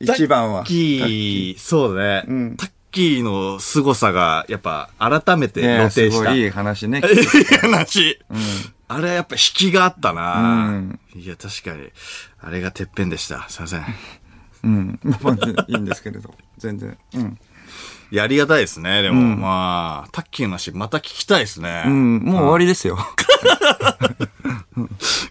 [0.00, 0.64] 一番は。
[0.64, 2.32] タッキー、そうだね。
[2.32, 6.16] んタッキーの凄さが、やっぱ、改めて露ね呈した。
[6.18, 7.00] すごいいい話ね。
[7.06, 8.18] いい話。
[8.88, 11.90] あれはやっぱ引きがあったな、うんいや、確かに。
[12.40, 13.48] あれがてっぺんでした。
[13.48, 13.84] すいません。
[14.64, 14.98] うん。
[15.20, 16.34] まあ、いいんですけれど。
[16.58, 16.96] 全然。
[17.14, 17.38] うん。
[18.10, 19.02] いや、ありがたいですね。
[19.02, 21.84] でも、まあ、タッキーの話、また聞きたいですね。
[21.86, 22.96] うん、もう終わりですよ。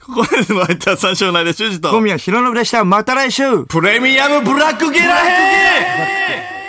[0.05, 2.83] ここまでの相手は三章内で主事と、小宮浩信でした。
[2.83, 6.62] また来週プレミアムブラックゲラヘー